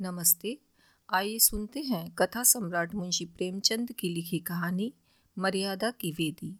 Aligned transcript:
नमस्ते। 0.00 0.58
आइए 1.12 1.38
सुनते 1.38 1.80
हैं 1.80 2.10
कथा 2.10 2.42
सम्राट 2.42 2.94
मुंशी 2.94 3.24
प्रेमचंद 3.24 3.92
की 3.92 4.08
लिखी 4.08 4.38
कहानी, 4.38 4.92
मर्यादा 5.38 5.90
की 5.90 6.12
वेदी। 6.12 6.58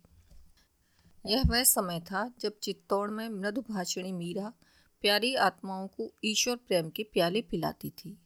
यह 1.26 1.42
वह 1.46 1.62
समय 1.64 2.00
था 2.00 2.32
जब 2.40 2.58
चित्तौड़ 2.62 3.10
में 3.10 3.28
मृदुभाषिणी 3.28 4.12
मीरा 4.12 4.52
प्यारी 5.00 5.34
आत्माओं 5.34 5.86
को 5.88 6.12
ईश्वर 6.24 6.56
प्रेम 6.56 6.90
के 6.90 7.02
प्याले 7.02 7.42
पिलाती 7.42 7.90
थी। 7.90 8.18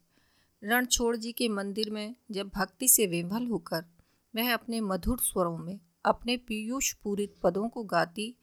रणछोड़ 0.63 1.17
जी 1.17 1.33
के 1.33 1.49
मंदिर 1.49 1.91
में 1.91 2.15
जब 2.31 2.51
भक्ति 2.55 2.89
से 2.89 3.07
विभल 3.07 3.47
होकर 3.47 3.85
वह 4.37 4.55
अपने 4.55 4.81
मधुर 4.81 5.19
स्वरों 5.19 5.59
में 5.59 5.81
अपने 6.05 6.37
पीयूष 6.37 6.93
पूरित 6.93 7.35
पदों 7.43 7.69
को 7.69 7.85
गाती 7.85 8.35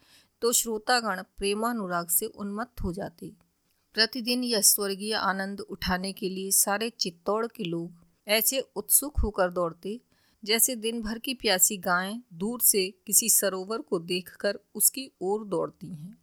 तो 0.41 0.51
श्रोतागण 0.51 1.21
प्रेमानुराग 1.37 2.07
से 2.07 2.25
उन्मत्त 2.25 2.81
हो 2.81 2.93
जाते। 2.93 3.48
प्रतिदिन 3.93 4.43
यह 4.43 4.61
स्वर्गीय 4.61 5.13
आनंद 5.13 5.59
उठाने 5.59 6.11
के 6.11 6.29
लिए 6.29 6.51
सारे 6.51 6.89
चित्तौड़ 6.89 7.47
के 7.47 7.63
लोग 7.63 7.91
ऐसे 8.27 8.59
उत्सुक 8.75 9.19
होकर 9.19 9.49
दौड़ते, 9.49 10.01
जैसे 10.43 10.75
दिन 10.75 11.01
भर 11.01 11.17
की 11.17 11.33
प्यासी 11.33 11.77
गायें 11.77 12.21
दूर 12.33 12.61
से 12.61 12.93
किसी 13.07 13.29
सरोवर 13.29 13.81
को 13.81 13.99
देखकर 13.99 14.59
उसकी 14.75 15.11
ओर 15.21 15.45
दौड़ती 15.45 15.87
हैं। 15.87 16.17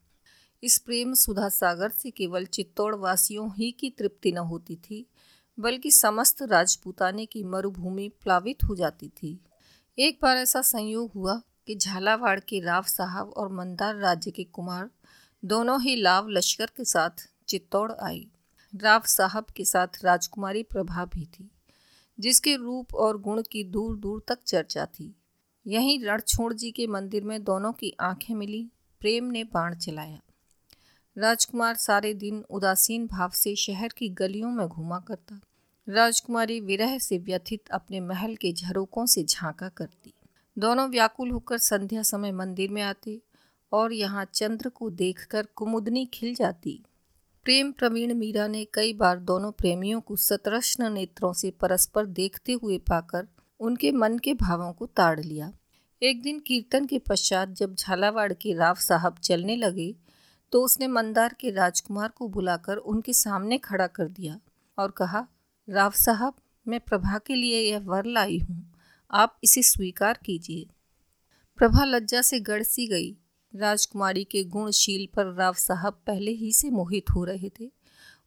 इस 0.63 0.79
प्रेम 0.79 1.15
सुधा 1.15 1.49
सागर 1.49 1.89
से 1.89 2.11
केवल 2.11 2.45
चित्तौड़ 2.45 2.95
वासियों 2.95 3.51
ही 3.55 3.71
की 3.73 3.91
तृप्ति 3.91 4.33
न 4.33 4.39
होती 4.39 4.77
थी, 4.77 5.07
बल्कि 5.59 5.91
समस्त 5.91 6.43
राजपूताने 6.43 7.27
की 7.27 7.45
मरुभूमि 7.45 8.09
प्लावित 8.09 8.65
हो 8.65 8.77
जाती 8.77 9.09
थी। 9.09 9.41
एक 9.99 10.19
बार 10.23 10.37
ऐसा 10.37 10.63
संयोग 10.63 11.13
हुआ 11.13 11.43
कि 11.67 11.75
झालावाड़ 11.75 12.41
के 12.41 12.61
राव 12.61 12.83
साहब 12.83 13.29
और 13.29 13.53
मंदार 13.53 13.97
राज्य 13.97 14.31
के 14.31 14.45
कुमार 14.45 14.91
दोनों 15.45 15.83
ही 15.83 15.97
लाव 15.97 16.29
लश्कर 16.29 16.67
के 16.67 16.85
साथ 16.85 17.29
चित्तौड़ 17.49 17.93
आई। 17.93 18.27
राव 18.73 19.03
साहब 19.07 19.45
के 19.57 19.65
साथ 19.65 20.05
राजकुमारी 20.05 20.63
प्रभा 20.63 21.05
भी 21.05 21.25
थी, 21.27 21.51
जिसके 22.21 22.57
रूप 22.57 22.95
और 22.95 23.21
गुण 23.21 23.43
की 23.43 23.65
दूर 23.65 23.97
दूर 23.97 24.25
तक 24.29 24.39
चर्चा 24.47 24.87
थी। 24.87 25.15
यहीं 25.67 26.05
रणछोड़ 26.05 26.53
जी 26.53 26.71
के 26.71 26.87
मंदिर 26.87 27.25
में 27.25 27.43
दोनों 27.45 27.73
की 27.73 27.95
आँखें 28.01 28.35
मिली, 28.35 28.71
प्रेम 29.01 29.25
ने 29.25 29.45
बाण 29.45 29.75
चलाया। 29.75 30.21
राजकुमार 31.19 31.77
सारे 31.77 32.15
दिन 32.15 32.45
उदासीन 32.51 33.07
भाव 33.07 33.31
से 33.31 33.57
शहर 33.57 33.89
की 33.89 34.09
गलियों 34.09 34.51
में 34.51 34.67
घूमा 34.69 34.99
करता। 34.99 35.41
राजकुमारी 35.89 36.61
विरह 36.61 36.99
से 36.99 37.19
व्यथित 37.19 37.69
अपने 37.69 38.01
महल 38.01 38.37
के 38.37 38.53
झरोकों 38.53 39.07
से 39.07 39.25
झांका 39.25 39.69
करती। 39.69 40.13
दोनों 40.59 40.89
व्याकुल 40.89 41.31
होकर 41.31 41.59
संध्या 41.59 42.03
समय 42.03 42.33
मंदिर 42.33 42.71
में 42.71 42.83
आते 42.83 43.21
और 43.73 43.93
यहाँ 43.93 44.25
चंद्र 44.25 44.69
को 44.69 44.91
देखकर 44.91 45.47
कुमुदनी 45.47 46.07
खिल 46.07 46.35
जाती। 46.35 46.83
प्रेम 47.47 47.71
प्रवीण 47.73 48.13
मीरा 48.15 48.47
ने 48.47 48.65
कई 48.75 48.93
बार 48.93 49.19
दोनों 49.19 49.51
प्रेमियों 49.53 50.01
को 50.01 50.15
सतरश्न 50.17 50.93
नेत्रों 50.93 51.33
से 51.33 51.51
परस्पर 51.51 52.07
देखते 52.07 52.53
हुए 52.53 52.79
पाकर 52.79 53.27
उनके 53.61 53.91
मन 53.93 54.17
के 54.19 54.33
भावों 54.35 54.73
को 54.73 54.87
ताड़ 54.87 55.21
लिया। 55.21 55.53
एक 56.03 56.23
दिन 56.23 56.41
कीर्तन 56.41 56.87
के 56.87 56.99
पश्चात 56.99 57.49
जब 57.49 57.75
झालावाड़ 57.75 58.33
के 58.33 58.55
राव 58.55 58.75
साहब 58.75 59.19
चलने 59.19 59.57
लगे 59.57 59.95
तो 60.53 60.63
उसने 60.65 60.89
मंदार 60.89 61.37
के 61.41 61.51
राजकुमार 61.51 62.09
को 62.09 62.29
बुलाकर 62.29 62.77
उनके 62.77 63.13
सामने 63.13 63.59
खड़ा 63.59 63.87
कर 63.87 64.09
दिया 64.09 64.39
और 64.79 64.91
कहा, 64.91 65.27
राव 65.69 65.93
साहब, 65.97 66.35
मैं 66.67 66.81
प्रभा 66.81 67.19
के 67.19 67.35
लिए 67.35 67.61
यह 67.61 67.79
वर 67.85 68.07
लाई 68.07 68.39
हूँ। 68.39 68.63
आप 69.11 69.39
इसे 69.45 69.63
स्वीकार 69.63 70.19
कीजिए 70.25 70.67
प्रभा 71.59 71.85
लज्जा 71.85 72.23
से 72.23 72.41
गड़ 72.41 72.63
सी 72.65 72.87
गई 72.87 73.17
राजकुमारी 73.57 74.25
के 74.25 74.45
गुणशील 74.45 75.09
पर 75.15 75.35
राव 75.35 75.55
साहब 75.55 75.93
पहले 76.07 76.31
ही 76.31 76.53
से 76.53 76.71
मोहित 76.71 77.11
हो 77.11 77.25
रहे 77.25 77.51
थे। 77.61 77.71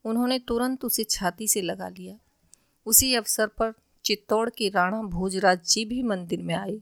उन्होंने 0.05 0.39
तुरंत 0.39 0.85
उसे 0.85 1.03
छाती 1.03 1.47
से 1.47 1.61
लगा 1.61 1.89
लिया। 1.89 2.15
उसी 2.85 3.15
अवसर 3.15 3.47
पर 3.47 3.73
चित्तौड़ 4.05 4.49
के 4.49 4.69
राणा 4.69 5.01
भोजराज 5.01 5.59
जी 5.69 5.85
भी 5.85 6.03
मंदिर 6.03 6.41
में 6.41 6.55
आए। 6.55 6.81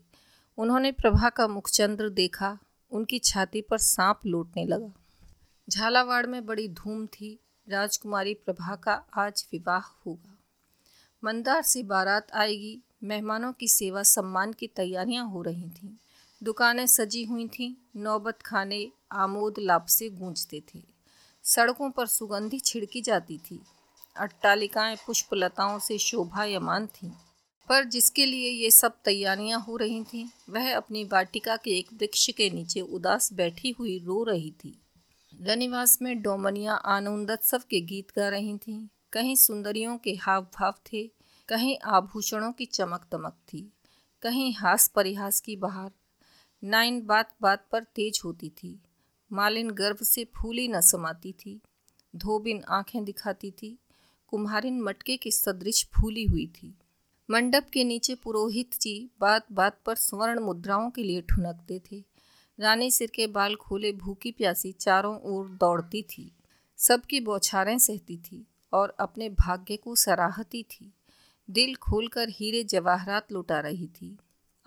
उन्होंने 0.58 0.92
प्रभा 0.92 1.30
का 1.30 1.48
मुखचंद्र 1.48 2.10
देखा, 2.10 2.60
उनकी 2.92 3.20
छाती 3.20 3.62
पर 3.62 3.78
सांप 3.78 4.20
लौटने 4.26 4.66
लगा। 4.66 4.94
झालावाड़ 5.70 6.26
में 6.26 6.46
बड़ी 6.46 6.68
धूम 6.68 7.08
थी, 7.08 7.40
राजकुमारी 7.70 8.34
प्रभा 8.34 8.76
का 8.76 8.94
आज 9.18 9.46
विवाह 9.52 9.80
होगा। 9.80 10.38
मंदार 11.24 11.62
से 11.62 11.84
बारात 11.84 12.32
आएगी, 12.32 12.82
मेहमानों 13.04 13.54
की 13.54 13.68
सेवा 13.68 14.04
सम्मान 14.04 14.54
की 14.54 14.68
तैयारियाँ 14.68 15.30
हो 15.30 15.42
रही 15.42 15.70
थीं। 15.70 15.90
दुकानें 16.44 16.88
सजी 16.88 17.24
हुई 17.24 17.48
थीं, 17.48 17.76
नौबत 17.96 18.42
खाने 18.42 18.92
आमोद 19.12 19.54
लाभ 19.60 19.86
से 19.86 20.10
गूंजते 20.10 20.64
थे। 20.76 20.84
सड़कों 21.44 21.90
पर 21.92 22.08
सुगंधी 22.08 22.60
छिड़की 22.60 23.02
जाती 23.02 23.38
थी, 23.38 23.60
अट्टालिकाएँ 24.18 24.96
पुष्पलताओं 24.96 25.80
से 25.80 25.98
शोभायमान 25.98 26.88
थीं। 26.88 27.12
पर 27.70 27.84
जिसके 27.84 28.26
लिए 28.26 28.50
ये 28.50 28.72
सब 28.72 28.98
तैयारियाँ 29.06 29.60
हो 29.60 29.78
रही 29.78 30.04
थीं, 30.04 30.28
वह 30.50 30.78
अपनी 30.78 31.04
वाटिका 31.04 31.58
के 31.58 31.72
एक 31.72 31.88
वृक्ष 31.94 32.30
के 32.30 32.50
नीचे 32.50 32.82
उदास 32.82 33.34
बैठी 33.34 33.72
हुई 33.72 34.00
रो 34.00 34.24
रही 34.24 34.52
थी। 34.52 34.82
रनिवास 35.42 36.02
में 36.02 36.22
डोमनिया 36.22 36.74
आनंदोत्सव 36.74 37.62
के 37.70 37.82
गीत 37.82 38.08
गा 38.16 38.30
रही 38.30 38.58
थीं। 38.58 38.88
कहीं 39.14 39.36
सुंदरियों 39.36 39.98
के 39.98 40.16
हाव 40.16 40.42
भाव 40.44 40.74
थे, 40.94 41.12
कहीं 41.48 41.78
आभूषणों 41.86 42.52
की 42.52 42.66
चमक 42.66 43.08
दमक 43.12 43.34
थी, 43.34 43.74
कहीं 44.22 44.54
हास 44.54 44.88
परिहास 44.88 45.42
की 45.42 45.56
बहार। 45.56 45.92
नाइन 46.64 47.06
बात 47.06 47.36
बात 47.42 47.66
पर 47.72 47.84
तेज 47.84 48.22
होती 48.26 48.50
थी। 48.50 48.80
मालिन 49.34 49.72
गर्भ 49.72 49.98
से 49.98 50.26
फूली 50.26 50.68
न 50.68 50.82
समाती 50.82 51.32
थी। 51.32 51.62
धोबिन 52.16 52.64
आँखें 52.64 53.06
दिखाती 53.06 53.52
थी। 53.52 53.80
कुम्हारिन 54.28 54.82
मटके 54.82 55.18
के 55.18 55.32
सदृश 55.32 55.86
फूली 55.86 56.26
हुई 56.26 56.48
थी। 56.48 56.78
मंडप 57.32 57.68
के 57.74 57.84
नीचे 57.84 58.16
पुरोहित 58.16 58.74
जी 58.82 59.10
बात 59.20 59.52
बात 59.52 59.80
पर 59.86 59.96
स्वर्ण 59.96 60.40
मुद्राओं 60.40 60.90
के 60.90 61.04
लिए 61.04 61.22
ठुनकते 61.22 61.82
थे। 61.92 62.04
रानी 62.60 62.92
सिर 62.92 63.12
के 63.16 63.28
बाल 63.28 63.56
खोले 63.56 63.92
भूखी 63.92 64.32
प्यासी 64.32 64.72
चारों 64.72 65.20
ओर 65.22 65.48
दौड़ती 65.48 66.02
थी। 66.02 66.32
सबकी 66.78 67.20
बौछारें 67.20 67.80
सहती 67.80 68.18
थी 68.18 68.48
और 68.74 68.96
अपने 69.00 69.30
भाग्य 69.30 69.78
को 69.78 69.96
सराहती 69.96 70.64
थी। 70.64 70.94
दिल 71.50 71.76
खोलकर 71.76 72.30
हीरे 72.30 72.64
जवाहरात 72.64 73.32
लुटा 73.32 73.60
रही 73.60 73.88
थी। 73.88 74.18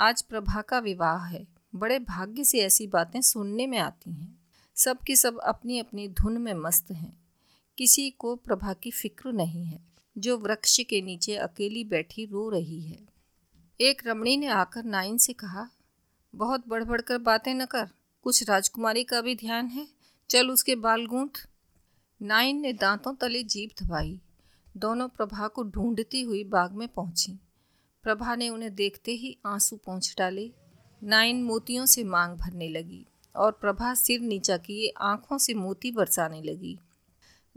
आज 0.00 0.22
प्रभा 0.22 0.62
का 0.62 0.78
विवाह 0.78 1.26
है। 1.26 1.59
बड़े 1.74 1.98
भाग्य 1.98 2.44
से 2.44 2.58
ऐसी 2.58 2.86
बातें 2.86 3.20
सुनने 3.20 3.66
में 3.66 3.78
आती 3.78 4.12
हैं। 4.12 4.38
सब 4.74 4.98
की 4.98 5.16
सब 5.16 5.38
अपनी 5.38 5.78
अपनी 5.78 6.08
धुन 6.08 6.38
में 6.38 6.54
मस्त 6.54 6.90
हैं। 6.90 7.24
किसी 7.78 8.10
को 8.10 8.36
प्रभा 8.36 8.72
की 8.72 8.90
फ़िक्र 8.90 9.32
नहीं 9.32 9.64
है। 9.64 9.80
जो 10.18 10.38
वृक्ष 10.38 10.80
के 10.80 11.00
नीचे 11.00 11.36
अकेली 11.36 11.84
बैठी 11.84 12.24
रो 12.24 12.50
रही 12.50 12.80
है। 12.80 12.98
एक 13.80 14.02
रमणी 14.06 14.36
ने 14.36 14.46
आकर 14.46 14.84
नाइन 14.84 15.18
से 15.18 15.32
कहा, 15.32 15.70
बहुत 16.34 16.68
बढ़ 16.68 16.84
बढ़ 16.84 17.00
कर 17.00 17.18
बातें 17.18 17.54
न 17.54 17.66
कर। 17.66 17.88
कुछ 18.22 18.48
राजकुमारी 18.48 19.04
का 19.04 19.20
भी 19.20 19.34
ध्यान 19.34 19.66
है। 19.66 19.88
चल 20.30 20.50
उसके 20.50 20.74
बाल 20.74 21.06
गूंथ। 21.06 21.48
नाइन 22.22 22.60
ने 22.60 22.72
दांतों 22.72 23.14
तले 23.14 23.42
जीप 23.42 23.70
दबाई 23.82 24.20
दोनों 24.76 25.08
प्रभा 25.08 25.48
को 25.48 25.62
ढूंढती 25.64 26.22
हुई 26.22 26.44
बाग 26.44 26.72
में 26.72 26.88
पहुँची। 26.88 27.38
प्रभा 28.02 28.34
ने 28.34 28.48
उन्हें 28.48 28.74
देखते 28.74 29.12
ही 29.12 29.38
आँसू 29.46 29.76
पहुँच 29.76 30.14
डाले। 30.18 30.52
नाइन 31.02 31.42
मोतियों 31.42 31.86
से 31.86 32.04
मांग 32.04 32.36
भरने 32.36 32.68
लगी 32.68 33.06
और 33.36 33.52
प्रभा 33.52 33.94
सिर 33.94 34.20
नीचा 34.20 34.56
किए 34.56 34.92
आँखों 35.00 35.38
से 35.38 35.54
मोती 35.54 35.90
बरसाने 35.90 36.42
लगी। 36.42 36.78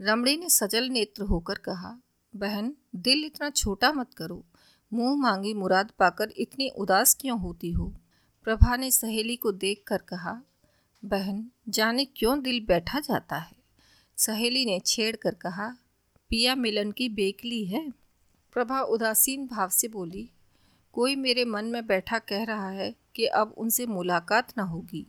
रमड़ी 0.00 0.36
ने 0.36 0.48
सजल 0.48 0.88
नेत्र 0.88 1.22
होकर 1.22 1.54
कहा, 1.54 1.98
बहन, 2.36 2.74
दिल 2.96 3.24
इतना 3.24 3.50
छोटा 3.50 3.92
मत 3.92 4.14
करो। 4.14 4.44
मुँह 4.92 5.22
मांगी 5.22 5.54
मुराद 5.54 5.90
पाकर 5.98 6.32
इतनी 6.36 6.68
उदास 6.68 7.14
क्यों 7.14 7.40
होती 7.40 7.70
हो? 7.70 7.94
प्रभा 8.44 8.76
ने 8.76 8.90
सहेली 8.90 9.36
को 9.36 9.52
देख 9.52 9.84
कर 9.86 9.98
कहा, 9.98 10.42
बहन, 11.04 11.50
जाने 11.68 12.04
क्यों 12.04 12.42
दिल 12.42 12.64
बैठा 12.64 13.00
जाता 13.00 13.36
है? 13.36 13.56
सहेली 14.16 14.64
ने 14.64 14.80
छेड़ 14.86 15.16
कर 15.16 15.34
कहा, 15.34 15.76
पिया 16.28 16.54
मिलन 16.54 16.92
की 16.92 17.08
बेकली 17.08 17.64
है? 17.64 17.90
प्रभा 18.52 18.80
उदासीन 18.80 19.46
भाव 19.46 19.68
से 19.68 19.88
बोली, 19.88 20.30
कोई 20.92 21.16
मेरे 21.16 21.44
मन 21.44 21.64
में 21.64 21.86
बैठा 21.86 22.18
कह 22.18 22.44
रहा 22.44 22.70
है 22.70 23.03
कि 23.14 23.26
अब 23.26 23.54
उनसे 23.58 23.86
मुलाकात 23.86 24.58
न 24.58 24.60
होगी। 24.60 25.06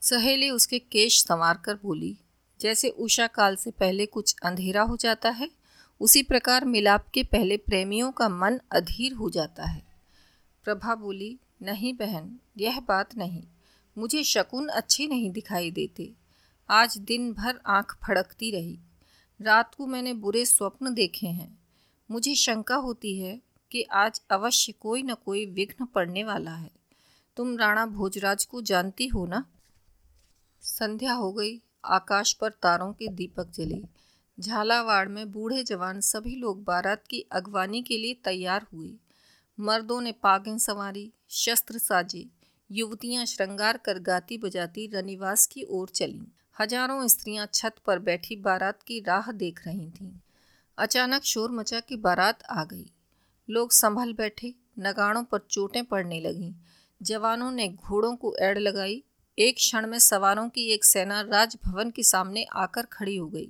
सहेली 0.00 0.50
उसके 0.50 0.78
केश 0.78 1.24
संवार 1.24 1.56
कर 1.56 1.74
बोली, 1.74 2.18
जैसे 2.60 2.88
उषा 2.88 3.26
काल 3.26 3.56
से 3.56 3.70
पहले 3.70 4.06
कुछ 4.06 4.34
अंधेरा 4.44 4.82
हो 4.82 4.96
जाता 4.96 5.30
है, 5.30 5.50
उसी 6.00 6.22
प्रकार 6.22 6.64
मिलाप 6.64 7.08
के 7.08 7.22
पहले 7.22 7.56
प्रेमियों 7.56 8.12
का 8.12 8.28
मन 8.28 8.60
अधीर 8.72 9.12
हो 9.12 9.30
जाता 9.30 9.64
है। 9.64 9.82
प्रभा 10.64 10.94
बोली, 10.94 11.38
नहीं 11.62 11.94
बहन, 11.94 12.38
यह 12.58 12.80
बात 12.80 13.16
नहीं। 13.16 13.42
मुझे 13.98 14.24
शकुन 14.24 14.68
अच्छे 14.68 15.06
नहीं 15.06 15.30
दिखाई 15.30 15.70
देते। 15.70 16.12
आज 16.70 16.98
दिन 16.98 17.32
भर 17.32 17.60
आँख 17.66 17.98
फड़कती 18.06 18.50
रही। 18.50 18.78
रात 19.42 19.74
को 19.74 19.86
मैंने 19.86 20.12
बुरे 20.12 20.44
स्वप्न 20.44 20.94
देखे 20.94 21.26
हैं। 21.26 21.58
मुझे 22.10 22.34
शंका 22.34 22.74
होती 22.74 23.20
है 23.20 23.40
कि 23.70 23.82
आज 23.82 24.22
अवश्य 24.30 24.72
कोई 24.72 25.02
न 25.02 25.14
कोई 25.14 25.46
विघ्न 25.46 25.84
पड़ने 25.84 26.24
वाला 26.24 26.54
है। 26.54 26.79
तुम 27.40 27.56
राणा 27.56 27.86
भोजराज 27.86 28.44
को 28.44 28.62
जानती 28.62 29.06
हो 29.06 29.26
ना? 29.26 29.44
संध्या 30.60 31.12
हो 31.12 31.32
गई। 31.32 31.62
आकाश 31.84 32.32
पर 32.32 32.50
तारों 32.50 32.92
के 32.92 33.08
दीपक 33.08 33.50
जले। 33.50 33.82
झालावाड़ 34.40 35.08
में 35.08 35.32
बूढ़े 35.32 35.64
जवान 35.64 36.00
सभी 36.00 36.36
लोग 36.36 36.64
बारात 36.64 37.06
की 37.10 37.26
अगवानी 37.32 37.82
के 37.82 37.98
लिए 37.98 38.14
तैयार 38.14 38.66
हुए। 38.72 38.94
मर्दों 39.60 40.00
ने 40.00 40.12
पागें 40.12 40.58
सवारी, 40.58 41.12
शस्त्र 41.28 41.78
साजे। 41.78 42.26
युवतियाँ 42.70 43.26
श्रृंगार 43.26 43.76
कर 43.76 43.98
गाती 43.98 44.38
बजाती 44.38 44.86
रनिवास 44.86 45.46
की 45.46 45.62
ओर 45.62 45.88
चलीं। 45.88 46.26
हज़ारों 46.60 47.08
स्त्रियाँ 47.08 47.48
छत 47.54 47.74
पर 47.86 47.98
बैठी 47.98 48.36
बारात 48.36 48.82
की 48.82 49.00
राह 49.00 49.32
देख 49.32 49.66
रही 49.66 49.90
थीं। 49.90 50.12
अचानक 50.78 51.22
शोर 51.22 51.50
मचा 51.50 51.80
के 51.80 51.96
बारात 51.96 52.42
आ 52.42 52.64
गई। 52.64 52.92
लोग 53.50 53.72
संभल 53.72 54.12
बैठे, 54.12 54.54
नगाड़ों 54.78 55.24
पर 55.24 55.38
चोटें 55.50 55.84
पड़ने 55.84 56.20
लगीं। 56.20 56.54
जवानों 57.02 57.50
ने 57.50 57.68
घोड़ों 57.68 58.16
को 58.16 58.36
एड़ 58.40 58.58
लगाई। 58.58 59.04
एक 59.38 59.56
क्षण 59.56 59.86
में 59.86 59.98
सवारों 59.98 60.48
की 60.48 60.66
एक 60.66 60.84
सेना 60.84 61.20
राजभवन 61.20 61.90
के 61.90 62.02
सामने 62.02 62.44
आकर 62.44 62.82
खड़ी 62.82 63.16
हो 63.16 63.28
गई। 63.28 63.48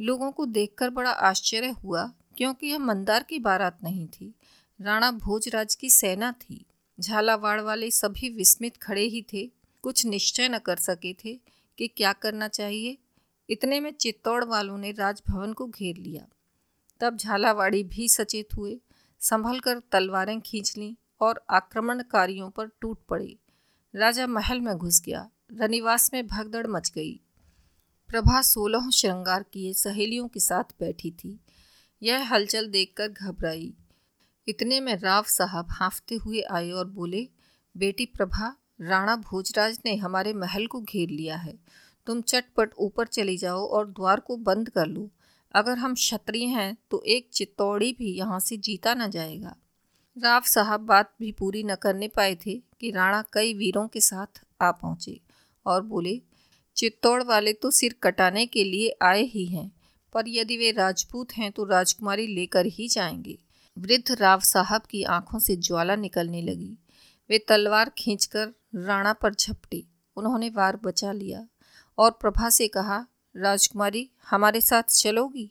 लोगों 0.00 0.32
को 0.32 0.46
देखकर 0.46 0.90
बड़ा 0.90 1.10
आश्चर्य 1.10 1.68
हुआ, 1.68 2.12
क्योंकि 2.36 2.66
यह 2.66 2.78
मंदार 2.78 3.22
की 3.22 3.38
बारात 3.38 3.78
नहीं 3.82 4.06
थी। 4.06 4.34
राणा 4.80 5.10
भोजराज 5.10 5.74
की 5.74 5.90
सेना 5.90 6.32
थी। 6.32 6.66
झालावाड़ 7.00 7.60
वाले 7.60 7.90
सभी 7.90 8.28
विस्मित 8.28 8.76
खड़े 8.76 9.02
ही 9.02 9.26
थे। 9.32 9.50
कुछ 9.82 10.06
निश्चय 10.06 10.48
न 10.48 10.58
कर 10.58 10.76
सके 10.76 11.14
थे 11.14 11.40
कि 11.78 11.88
क्या 11.88 12.12
करना 12.12 12.48
चाहिए। 12.48 12.98
इतने 13.50 13.80
में 13.80 13.92
चित्तौड़ 13.92 14.44
वालों 14.44 14.78
ने 14.78 14.92
राजभवन 14.92 15.52
को 15.52 15.66
घेर 15.66 15.96
लिया। 15.96 16.26
तब 17.00 17.16
झालावाड़ी 17.16 17.84
भी 17.84 18.08
सचेत 18.08 18.48
हुए। 18.56 18.80
संभल 19.20 19.60
कर 19.60 19.78
तलवारें 19.78 20.40
खींच 20.40 20.76
लीं। 20.76 20.94
और 21.22 21.44
आक्रमणकारियों 21.50 22.50
पर 22.50 22.70
टूट 22.80 22.98
पड़े। 23.08 23.36
राजा 23.94 24.26
महल 24.26 24.60
में 24.60 24.76
घुस 24.76 25.02
गया। 25.06 25.30
रनिवास 25.52 26.10
में 26.14 26.26
भगदड़ 26.26 26.66
मच 26.66 26.92
गई। 26.94 27.20
प्रभा 28.08 28.42
सोलह 28.42 28.90
श्रृंगार 28.90 29.42
किए 29.42 29.72
सहेलियों 29.72 30.28
के 30.28 30.40
साथ 30.40 30.64
बैठी 30.80 31.10
थी। 31.10 31.40
यह 32.02 32.28
हलचल 32.32 32.66
देखकर 32.66 33.08
घबराई। 33.08 33.74
इतने 34.48 34.80
में 34.80 34.96
राव 34.96 35.22
साहब 35.22 35.66
हाँफते 35.70 36.14
हुए 36.14 36.40
आए 36.40 36.70
और 36.70 36.86
बोले, 36.86 37.28
बेटी 37.76 38.06
प्रभा, 38.06 38.56
राणा 38.80 39.16
भोजराज 39.16 39.78
ने 39.84 39.96
हमारे 39.96 40.32
महल 40.32 40.66
को 40.66 40.80
घेर 40.80 41.08
लिया 41.08 41.36
है। 41.36 41.58
तुम 42.06 42.20
चटपट 42.20 42.70
ऊपर 42.78 43.06
चली 43.06 43.36
जाओ 43.36 43.66
और 43.66 43.90
द्वार 43.90 44.20
को 44.20 44.36
बंद 44.36 44.70
कर 44.70 44.86
लो। 44.86 45.10
अगर 45.54 45.78
हम 45.78 45.94
क्षत्रिय 45.94 46.44
हैं 46.44 46.76
तो 46.90 47.02
एक 47.06 47.28
चित्तौड़ी 47.32 47.92
भी 47.92 48.12
यहाँ 48.12 48.40
से 48.40 48.56
जीता 48.56 48.94
न 48.94 49.10
जाएगा। 49.10 49.56
राव 50.16 50.42
साहब 50.42 50.80
बात 50.80 51.12
भी 51.20 51.32
पूरी 51.32 51.62
न 51.62 51.74
करने 51.74 52.08
पाए 52.08 52.34
थे 52.46 52.54
कि 52.80 52.90
राणा 52.90 53.24
कई 53.32 53.52
वीरों 53.54 53.86
के 53.88 54.00
साथ 54.00 54.40
आ 54.60 54.70
पहुँचे 54.70 55.20
और 55.66 55.82
बोले, 55.82 56.20
चित्तौड़ 56.76 57.22
वाले 57.22 57.52
तो 57.52 57.70
सिर 57.70 57.94
कटाने 58.02 58.46
के 58.46 58.64
लिए 58.64 58.94
आए 59.02 59.22
ही 59.22 59.46
हैं, 59.46 59.70
पर 60.12 60.24
यदि 60.28 60.56
वे 60.56 60.70
राजपूत 60.70 61.32
हैं 61.32 61.50
तो 61.52 61.64
राजकुमारी 61.64 62.26
लेकर 62.26 62.66
ही 62.66 62.88
जाएँगे। 62.88 63.38
वृद्ध 63.78 64.16
राव 64.20 64.40
साहब 64.40 64.82
की 64.82 65.02
आँखों 65.02 65.38
से 65.38 65.56
ज्वाला 65.56 65.96
निकलने 65.96 66.42
लगी। 66.42 66.76
वे 67.30 67.38
तलवार 67.38 67.92
खींचकर 67.98 68.52
राणा 68.74 69.12
पर 69.12 69.34
झपटे। 69.34 69.82
उन्होंने 70.16 70.50
वार 70.50 70.78
बचा 70.84 71.12
लिया 71.12 71.46
और 71.98 72.10
प्रभा 72.10 72.50
से 72.50 72.68
कहा, 72.68 73.06
राजकुमारी, 73.36 74.08
हमारे 74.30 74.60
साथ 74.60 74.82
चलोगी? 74.82 75.50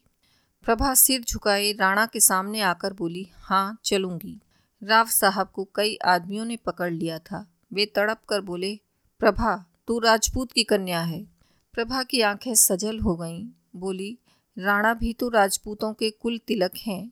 प्रभा 0.64 0.94
सिर 0.94 1.22
झुकाए 1.22 1.72
राणा 1.72 2.06
के 2.06 2.20
सामने 2.20 2.62
आकर 2.62 2.94
बोली 2.94 3.28
हाँ 3.36 3.80
चलूँगी। 3.84 4.40
राव 4.84 5.06
साहब 5.06 5.48
को 5.48 5.70
कई 5.76 5.98
आदमियों 6.06 6.46
ने 6.46 6.58
पकड़ 6.58 6.94
लिया 6.94 7.20
था। 7.20 7.52
वे 7.74 7.86
तड़प 7.86 8.22
कर 8.30 8.42
बोले, 8.42 8.80
प्रभा, 9.20 9.66
तू 9.88 10.00
राजपूत 10.00 10.52
की 10.52 10.64
कन्या 10.64 11.02
है। 11.02 11.28
प्रभा 11.74 12.04
की 12.04 12.22
आँखें 12.22 12.56
सजल 12.56 13.00
हो 13.00 13.16
गईं। 13.16 13.48
बोली, 13.76 14.18
राणा 14.58 14.94
भी 14.94 15.14
तो 15.14 15.30
राजपूतों 15.30 15.94
के 15.94 16.10
कुल 16.12 16.38
तिलक 16.48 16.72
हैं। 16.78 17.12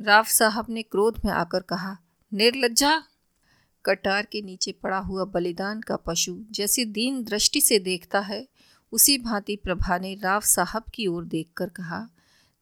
राव 0.00 0.24
साहब 0.24 0.66
ने 0.68 0.82
क्रोध 0.82 1.20
में 1.24 1.32
आकर 1.32 1.60
कहा, 1.60 1.98
निर्लज्जा! 2.34 3.02
कटार 3.84 4.26
के 4.26 4.42
नीचे 4.42 4.72
पड़ा 4.72 4.98
हुआ 4.98 5.24
बलिदान 5.24 5.80
का 5.80 5.96
पशु 5.96 6.44
जैसे 6.50 6.84
दीन 6.84 7.24
दृष्टि 7.24 7.60
से 7.60 7.78
देखता 7.78 8.20
है, 8.20 8.48
उसी 8.92 9.18
भांति 9.18 9.56
प्रभा 9.56 9.98
ने 9.98 10.14
राव 10.14 10.40
साहब 10.40 10.84
की 10.94 11.06
ओर 11.06 11.24
देखकर 11.24 11.68
कहा, 11.68 12.08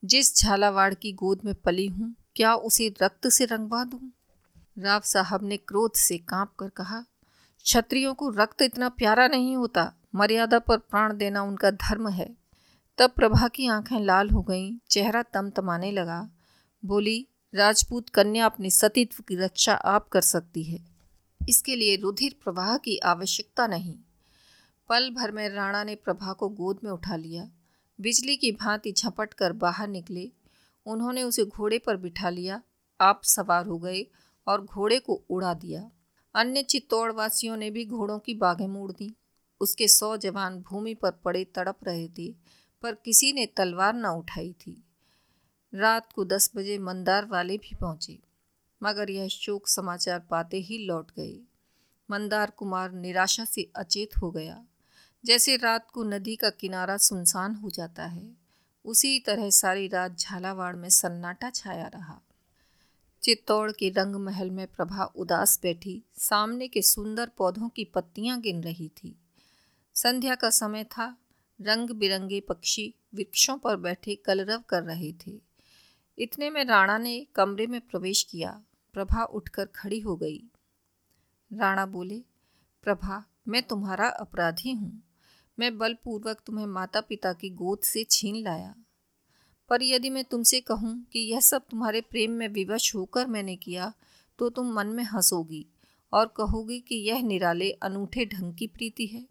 जिस 0.05 0.39
झालावाड़ 0.39 0.95
की 0.95 1.13
गोद 1.13 1.41
में 1.45 1.55
पली 1.55 1.87
हूँ, 1.87 2.15
क्या 2.37 2.55
उसे 2.55 2.95
रक्त 3.03 3.29
से 3.29 3.45
रंगवा 3.45 3.85
दूँ? 3.85 4.13
राव 4.79 5.01
साहब 5.01 5.43
ने 5.43 5.57
क्रोध 5.57 5.93
से 5.93 6.19
काँप 6.19 6.53
कर 6.61 6.69
कहा, 6.69 7.01
क्षत्रियों 7.65 8.15
को 8.15 8.31
रक्त 8.31 8.63
इतना 8.63 8.89
प्यारा 8.89 9.29
नहीं 9.29 9.57
होता, 9.57 9.93
मर्यादा 10.15 10.59
पर 10.59 10.79
प्राण 10.79 11.17
देना 11.17 11.43
उनका 11.43 11.71
धर्म 11.71 12.09
है। 12.09 12.37
तब 12.99 13.11
प्रभा 13.11 13.49
की 13.49 13.67
आँखें 13.67 14.01
लाल 14.01 14.31
हो 14.31 14.43
गईं, 14.43 14.79
चेहरा 14.91 15.23
तमतमाने 15.23 15.93
लगा। 15.93 16.31
बोली, 16.85 17.27
राजपूत 17.55 18.09
कन्या 18.09 18.47
अपनी 18.47 18.71
सतीत्व 18.71 19.23
की 19.29 19.37
रक्षा 19.37 19.75
आप 19.75 20.09
कर 20.09 20.21
सकती 20.21 20.63
है। 20.63 20.85
इसके 21.49 21.77
लिए 21.77 21.97
रुधिर 21.97 22.37
प्रवाह 22.45 22.77
की 22.77 22.99
आवश्यकता 22.99 23.67
नहीं। 23.67 23.95
पल 24.89 25.11
भर 25.11 25.33
में 25.33 25.49
राणा 25.49 25.85
ने 25.85 25.95
प्रभा 25.95 26.33
को 26.33 26.49
गोद 26.49 26.79
में 26.85 26.91
उठा 26.91 27.17
लिया। 27.17 27.49
बिजली 28.01 28.37
की 28.37 28.53
भांति 28.53 28.93
झपट 28.93 29.35
कर 29.35 29.53
बाहर 29.53 29.89
निकले। 29.89 30.31
उन्होंने 30.87 31.23
उसे 31.23 31.45
घोड़े 31.45 31.79
पर 31.79 31.97
बिठा 31.97 32.31
लिया। 32.31 32.63
आप 33.01 33.21
सवार 33.25 33.67
हो 33.67 33.79
गए। 33.79 34.07
और 34.47 34.65
घोड़े 34.65 34.99
को 34.99 35.23
उड़ा 35.31 35.55
दिया। 35.55 35.91
अन्य 36.35 36.63
चित्तौड़वासियों 36.63 37.57
ने 37.57 37.71
भी 37.71 37.85
घोड़ों 37.85 38.19
की 38.19 38.35
बाघें 38.35 38.67
मोड़ 38.69 38.93
दी। 38.93 39.15
उसके 39.61 39.89
सौ 39.89 40.17
जवान 40.17 40.61
भूमि 40.61 40.95
पर 40.95 41.11
पड़े 41.11 41.45
तड़प 41.45 41.79
रहे 41.85 42.09
थे, 42.09 42.35
पर 42.83 42.95
किसी 42.95 43.33
ने 43.33 43.47
तलवार 43.47 43.95
न 43.95 44.07
उठाई 44.07 44.53
थी। 44.53 44.83
रात 45.73 46.13
को 46.13 46.25
दस 46.25 46.51
बजे 46.57 46.79
मंदार 46.79 47.25
वाले 47.25 47.57
भी 47.59 47.77
पहुँचे, 47.77 48.19
मगर 48.83 49.11
यह 49.11 49.29
शोक 49.29 49.69
समाचार 49.69 50.21
पाते 50.21 50.57
ही 50.57 50.79
लौट 50.79 51.11
गए। 51.17 51.41
मंदार 52.11 52.51
कुमार 52.51 52.93
निराशा 52.93 53.45
से 53.45 53.71
अचेत 53.77 54.17
हो 54.17 54.31
गया। 54.31 54.63
जैसे 55.25 55.57
रात 55.57 55.91
को 55.91 56.05
नदी 56.05 56.37
का 56.37 56.51
किनारा 56.51 56.97
सुनसान 56.97 57.55
हो 57.55 57.71
जाता 57.71 58.05
है, 58.05 58.31
उसी 58.85 59.19
तरह 59.21 59.51
सारी 59.51 59.89
रात 59.89 60.19
झालावाड़ 60.19 60.77
में 60.77 60.89
सन्नाटा 60.89 61.51
छाया 61.51 61.87
रहा। 61.87 62.21
चित्तौड़ 63.27 63.73
के 63.73 63.89
रंग 63.89 64.17
महल 64.17 64.51
में 64.51 64.67
प्रभा 64.67 65.05
उदास 65.05 65.61
बैठी, 65.63 66.03
सामने 66.15 66.69
के 66.69 66.83
सुंदर 66.83 67.31
पौधों 67.37 67.69
की 67.69 67.85
पत्तियाँ 67.85 68.41
गिन 68.41 68.63
रही 68.63 68.89
थी। 68.89 69.19
संध्या 69.95 70.35
का 70.35 70.51
समय 70.51 70.85
था 70.85 71.17
रंग 71.61 71.91
बिरंगे 71.91 72.41
पक्षी 72.41 72.95
वृक्षों 73.15 73.59
पर 73.59 73.77
बैठे 73.77 74.15
कलरव 74.15 74.63
कर 74.69 74.83
रहे 74.83 75.13
थे। 75.13 75.41
इतने 76.19 76.51
में 76.51 76.65
राणा 76.65 76.99
ने 76.99 77.27
कमरे 77.35 77.67
में 77.67 77.81
प्रवेश 77.81 78.23
किया। 78.23 78.63
प्रभा 78.93 79.25
उठकर 79.25 79.67
खड़ी 79.67 80.01
हो 80.01 80.17
गई। 80.17 80.43
राणा 81.53 81.87
बोले, 81.87 82.23
प्रभा, 82.83 83.25
मैं 83.49 83.63
तुम्हारा 83.63 84.09
अपराधी 84.09 84.73
हूँ। 84.73 85.03
मैं 85.59 85.79
बलपूर्वक 85.79 86.43
तुम्हें 86.47 86.67
माता 86.67 87.01
पिता 87.01 87.33
की 87.33 87.51
गोद 87.51 87.79
से 87.79 88.07
छीन 88.11 88.37
लाया। 88.45 88.75
पर 89.69 89.83
यदि 89.83 90.11
मैं 90.11 90.25
तुमसे 90.25 90.61
कहूँ 90.61 91.07
कि 91.13 91.19
यह 91.19 91.41
सब 91.41 91.63
तुम्हारे 91.71 92.01
प्रेम 92.01 92.31
में 92.31 92.49
विवश 92.49 92.95
होकर 92.95 93.27
मैंने 93.27 93.57
किया 93.57 93.93
तो 94.39 94.49
तुम 94.49 94.73
मन 94.73 94.87
में 94.87 95.05
हंसोगी 95.05 95.67
और 96.13 96.35
कहोगी 96.37 96.81
कि 96.81 96.95
यह 96.95 97.23
निराले 97.23 97.71
अनूठे 97.71 98.27
ढंग 98.27 98.55
की 98.55 98.67
प्रीति 98.67 99.07
है। 99.07 99.27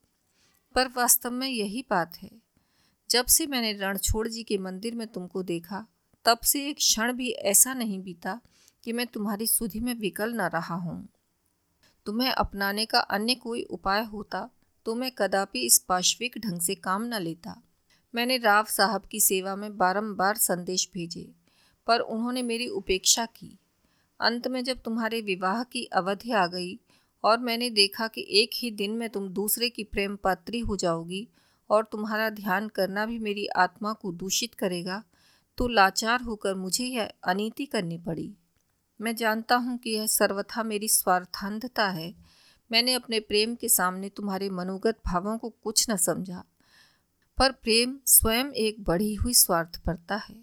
पर 0.76 0.88
वास्तव 0.88 1.32
में 1.32 1.48
यही 1.48 1.86
बात 1.90 2.18
है। 2.18 2.32
जब 3.10 3.26
से 3.26 3.48
मैंने 3.48 3.74
रणछोड़ 3.74 4.28
जी 4.28 4.44
के 4.44 4.58
मंदिर 4.58 4.96
में 4.96 5.08
तुमको 5.08 5.44
देखा, 5.44 5.86
तब 6.26 6.40
से 6.40 6.70
एक 6.70 6.76
क्षण 6.76 7.14
भी 7.14 7.30
ऐसा 7.30 7.74
नहीं 7.74 8.02
बीता 8.04 8.40
कि 8.84 8.94
मैं 8.94 9.08
तुम्हारी 9.08 9.48
सुधि 9.48 9.80
में 9.80 9.94
विकल 9.94 10.34
न 10.34 10.42
रहा 10.42 10.76
हूँ। 10.76 11.10
तुम्हें 12.06 12.32
अपनाने 12.32 12.86
का 12.86 13.00
अन्य 13.00 13.36
कोई 13.36 13.64
उपाय 13.64 14.04
होता 14.04 14.50
तो 14.86 14.96
मैं 14.96 15.12
कदापि 15.18 15.60
इस 15.60 15.80
पाश्विक 15.80 16.38
ढंग 16.38 16.62
से 16.62 16.76
काम 16.76 17.04
न 17.04 17.14
लेता। 17.14 17.62
मैंने 18.16 18.38
राव 18.38 18.66
साहब 18.66 19.06
की 19.06 19.20
सेवा 19.20 19.56
में 19.56 19.78
बारंबार 19.78 20.36
संदेश 20.36 20.90
भेजे, 20.94 21.28
पर 21.88 22.00
उन्होंने 22.00 22.42
मेरी 22.42 22.68
उपेक्षा 22.68 23.26
की। 23.26 23.58
अंत 24.20 24.48
में 24.48 24.64
जब 24.64 24.82
तुम्हारे 24.82 25.22
विवाह 25.22 25.64
की 25.64 25.84
अवधि 25.94 26.32
आ 26.32 26.46
गई 26.48 26.80
और 27.24 27.40
मैंने 27.40 27.70
देखा 27.70 28.08
कि 28.08 28.26
एक 28.32 28.50
ही 28.54 28.72
दिन 28.72 28.92
में 28.92 29.10
तुम 29.10 29.28
दूसरे 29.30 29.70
की 29.70 29.84
प्रेम 29.84 30.16
पात्री 30.16 30.60
हो 30.60 30.76
जाओगी 30.76 31.28
और 31.70 31.84
तुम्हारा 31.84 32.30
ध्यान 32.30 32.68
करना 32.68 33.06
भी 33.06 33.20
मेरी 33.20 33.46
आत्मा 33.48 33.94
को 33.94 34.12
दूषित 34.12 34.54
करेगा 34.54 35.04
तो 35.58 35.68
लाचार 35.68 36.22
होकर 36.22 36.56
मुझे 36.56 36.86
यह 36.86 37.12
अनीति 37.24 37.66
करनी 37.66 37.98
पड़ी। 37.98 38.34
मैं 39.00 39.16
जानता 39.16 39.56
हूँ 39.56 39.78
कि 39.78 39.90
यह 39.90 40.08
सर्वथा 40.08 40.64
मेरी 40.64 40.88
स्वार्थांधता 40.88 41.88
है। 41.90 42.14
मैंने 42.72 42.94
अपने 42.94 43.20
प्रेम 43.20 43.56
के 43.56 43.70
सामने 43.70 44.10
तुम्हारे 44.10 44.50
मनोगत 44.50 45.00
भावों 45.06 45.38
को 45.38 45.50
कुछ 45.64 45.90
न 45.90 45.96
समझा। 45.96 46.44
पर 47.38 47.52
प्रेम 47.52 48.00
स्वयं 48.06 48.46
एक 48.46 48.84
बढ़ी 48.84 49.16
हुई 49.16 49.34
स्वार्थपरता 49.34 50.16
है, 50.16 50.36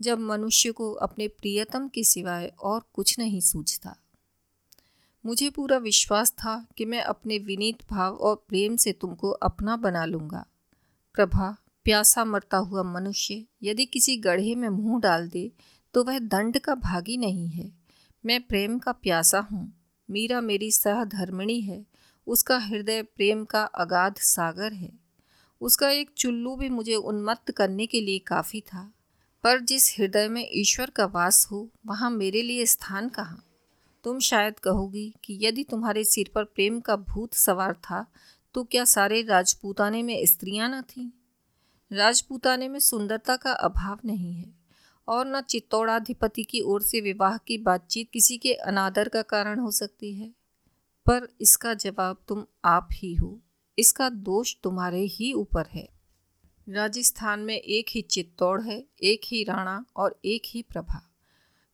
जब 0.00 0.18
मनुष्य 0.18 0.72
को 0.72 0.92
अपने 0.92 1.28
प्रियतम 1.28 1.88
के 1.88 2.04
सिवाय 2.04 2.52
और 2.60 2.88
कुछ 2.92 3.18
नहीं 3.18 3.40
सूझता। 3.40 3.96
मुझे 5.26 5.50
पूरा 5.50 5.76
विश्वास 5.76 6.30
था 6.30 6.66
कि 6.76 6.84
मैं 6.84 7.02
अपने 7.02 7.38
विनीत 7.38 7.82
भाव 7.90 8.14
और 8.14 8.44
प्रेम 8.48 8.76
से 8.76 8.92
तुमको 8.92 9.30
अपना 9.30 9.76
बना 9.76 10.04
लूँगा। 10.04 10.46
प्रभा, 11.14 11.56
प्यासा 11.84 12.24
मरता 12.24 12.56
हुआ 12.56 12.82
मनुष्य 12.82 13.44
यदि 13.62 13.84
किसी 13.84 14.16
गढ़े 14.16 14.54
में 14.54 14.68
मुँह 14.68 15.00
डाल 15.00 15.28
दे 15.28 15.52
तो 15.94 16.04
वह 16.04 16.18
दंड 16.18 16.58
का 16.58 16.74
भागी 16.74 17.16
नहीं 17.16 17.48
है। 17.48 17.72
मैं 18.26 18.40
प्रेम 18.42 18.78
का 18.78 18.92
प्यासा 18.92 19.38
हूँ। 19.38 19.72
मीरा 20.10 20.40
मेरी 20.40 20.72
सहधर्मिणी 20.72 21.60
है। 21.60 21.86
उसका 22.26 22.58
हृदय 22.58 23.02
प्रेम 23.02 23.44
का 23.44 23.62
अगाध 23.64 24.14
सागर 24.14 24.72
है। 24.72 25.03
उसका 25.60 25.90
एक 25.90 26.10
चुल्लू 26.16 26.54
भी 26.56 26.68
मुझे 26.68 26.94
उन्मत्त 26.94 27.50
करने 27.50 27.86
के 27.86 28.00
लिए 28.00 28.18
काफ़ी 28.18 28.60
था। 28.60 28.90
पर 29.44 29.60
जिस 29.60 29.94
हृदय 29.98 30.28
में 30.28 30.46
ईश्वर 30.52 30.90
का 30.90 31.04
वास 31.04 31.46
हो, 31.52 31.68
वहाँ 31.86 32.10
मेरे 32.10 32.42
लिए 32.42 32.66
स्थान 32.66 33.08
कहाँ? 33.08 33.44
तुम 34.04 34.18
शायद 34.18 34.58
कहोगी 34.58 35.12
कि 35.24 35.38
यदि 35.42 35.64
तुम्हारे 35.64 36.04
सिर 36.04 36.30
पर 36.34 36.44
प्रेम 36.44 36.80
का 36.80 36.96
भूत 36.96 37.34
सवार 37.34 37.74
था 37.74 38.06
तो 38.54 38.64
क्या 38.64 38.84
सारे 38.84 39.22
राजपूताने 39.22 40.02
में 40.02 40.26
स्त्रियाँ 40.26 40.68
न 40.68 40.80
थीं? 40.82 41.10
राजपूताने 41.90 42.68
में 42.68 42.78
सुंदरता 42.80 43.36
का 43.36 43.52
अभाव 43.52 43.98
नहीं 44.04 44.32
है, 44.34 44.52
और 45.08 45.26
न 45.26 45.40
चित्तौड़ाधिपति 45.40 46.44
की 46.44 46.60
ओर 46.60 46.82
से 46.82 47.00
विवाह 47.00 47.36
की 47.38 47.58
बातचीत 47.58 48.10
किसी 48.10 48.36
के 48.38 48.52
अनादर 48.54 49.08
का 49.08 49.22
कारण 49.22 49.60
हो 49.60 49.70
सकती 49.70 50.14
है। 50.14 50.28
पर 51.06 51.28
इसका 51.40 51.74
जवाब 51.74 52.18
तुम 52.28 52.44
आप 52.64 52.88
ही 52.92 53.14
हो। 53.14 53.38
इसका 53.78 54.08
दोष 54.08 54.54
तुम्हारे 54.62 55.00
ही 55.10 55.32
ऊपर 55.32 55.66
है। 55.66 55.88
राजस्थान 56.66 57.40
में 57.40 57.56
एक 57.56 57.86
ही 57.90 58.02
चित्तौड़ 58.02 58.60
है, 58.62 58.82
एक 59.02 59.20
ही 59.24 59.42
राणा 59.44 59.84
और 59.96 60.18
एक 60.24 60.42
ही 60.46 60.62
प्रभा। 60.62 61.02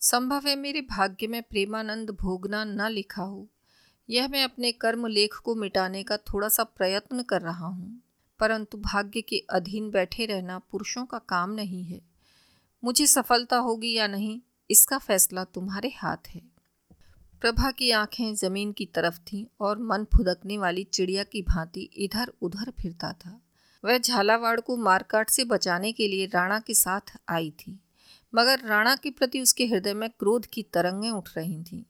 संभव 0.00 0.46
है 0.46 0.54
मेरे 0.56 0.80
भाग्य 0.80 1.26
में 1.26 1.42
प्रेमानंद 1.42 2.10
भोगना 2.10 2.64
न 2.64 2.88
लिखा 2.88 3.22
हो। 3.22 3.46
यह 4.08 4.28
मैं 4.28 4.44
अपने 4.44 4.72
कर्म 4.72 5.06
लेख 5.06 5.34
को 5.34 5.54
मिटाने 5.54 6.02
का 6.02 6.16
थोड़ा 6.16 6.48
सा 6.48 6.64
प्रयत्न 6.64 7.22
कर 7.22 7.40
रहा 7.40 7.66
हूँ, 7.66 8.00
परंतु 8.40 8.78
भाग्य 8.78 9.20
के 9.20 9.42
अधीन 9.50 9.90
बैठे 9.90 10.26
रहना 10.26 10.58
पुरुषों 10.70 11.04
का 11.04 11.18
काम 11.18 11.50
नहीं 11.50 11.84
है। 11.84 12.00
मुझे 12.82 13.06
सफलता 13.06 13.56
होगी 13.58 13.92
या 13.92 14.06
नहीं, 14.06 14.40
इसका 14.70 14.98
फैसला 14.98 15.44
तुम्हारे 15.44 15.92
हाथ 15.96 16.28
है। 16.28 16.49
प्रभा 17.42 17.70
की 17.70 17.90
आँखें 17.90 18.34
ज़मीन 18.34 18.72
की 18.72 18.84
तरफ़ 18.86 19.18
थीं 19.22 19.44
और 19.60 19.78
मन 19.82 20.04
फुदकने 20.04 20.56
वाली 20.58 20.82
चिड़िया 20.84 21.22
की 21.22 21.40
भांति 21.42 21.80
इधर 21.96 22.32
उधर 22.42 22.70
फिरता 22.70 23.12
था। 23.12 23.40
वह 23.84 23.98
झालावाड़ 23.98 24.58
को 24.60 24.76
मारकाट 24.76 25.30
से 25.30 25.44
बचाने 25.44 25.92
के 25.92 26.08
लिए 26.08 26.26
राणा 26.26 26.58
के 26.58 26.74
साथ 26.74 27.16
आई 27.28 27.50
थी, 27.50 27.78
मगर 28.32 28.66
राणा 28.66 28.94
के 28.96 29.10
प्रति 29.10 29.40
उसके 29.40 29.66
हृदय 29.66 29.94
में 29.94 30.08
क्रोध 30.10 30.46
की 30.46 30.62
तरंगें 30.62 31.10
उठ 31.10 31.30
रही 31.36 31.62
थीं। 31.62 31.82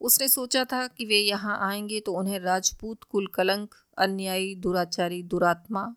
उसने 0.00 0.28
सोचा 0.28 0.64
था 0.64 0.86
कि 0.86 1.04
वे 1.04 1.18
यहाँ 1.18 1.58
आएँगे 1.62 2.00
तो 2.00 2.12
उन्हें 2.12 2.38
राजपूत 2.40 3.02
कुल 3.02 3.26
कलंक 3.26 3.74
अन्यायी, 3.98 4.54
दुराचारी, 4.54 5.22
दुरात्मा, 5.22 5.94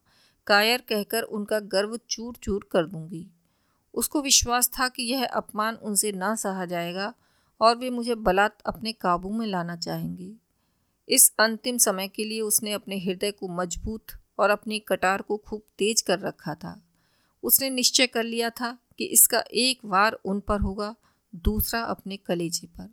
कायर 0.47 0.83
कहकर 0.89 1.23
उनका 1.23 1.59
गर्व 1.59 1.97
चूर 2.09 2.35
चूर 2.43 2.67
कर 2.71 2.87
दूँगी। 2.87 3.27
उसको 3.93 4.21
विश्वास 4.21 4.71
था 4.79 4.87
कि 4.87 5.03
यह 5.03 5.25
अपमान 5.25 5.75
उनसे 5.75 6.11
ना 6.11 6.35
सहा 6.35 6.65
जाएगा 6.65 7.13
और 7.61 7.75
वे 7.75 7.89
मुझे 7.89 8.15
बलात् 8.15 8.61
अपने 8.65 8.91
काबू 8.91 9.29
में 9.29 9.47
लाना 9.47 9.75
चाहेंगे। 9.75 10.33
इस 11.09 11.33
अंतिम 11.39 11.77
समय 11.77 12.07
के 12.07 12.23
लिए 12.23 12.41
उसने 12.41 12.71
अपने 12.71 12.99
हृदय 12.99 13.31
को 13.31 13.47
मज़बूत 13.47 14.05
और 14.39 14.49
अपनी 14.49 14.79
कटार 14.79 15.21
को 15.21 15.37
खूब 15.37 15.61
तेज 15.77 16.01
कर 16.01 16.19
रखा 16.19 16.55
था। 16.55 16.83
उसने 17.43 17.69
निश्चय 17.69 18.07
कर 18.07 18.23
लिया 18.23 18.49
था 18.49 18.77
कि 18.97 19.05
इसका 19.05 19.43
एक 19.53 19.79
वार 19.85 20.13
उन 20.13 20.39
पर 20.39 20.59
होगा, 20.59 20.95
दूसरा 21.35 21.81
अपने 21.81 22.17
कलेजे 22.17 22.67
पर। 22.67 22.89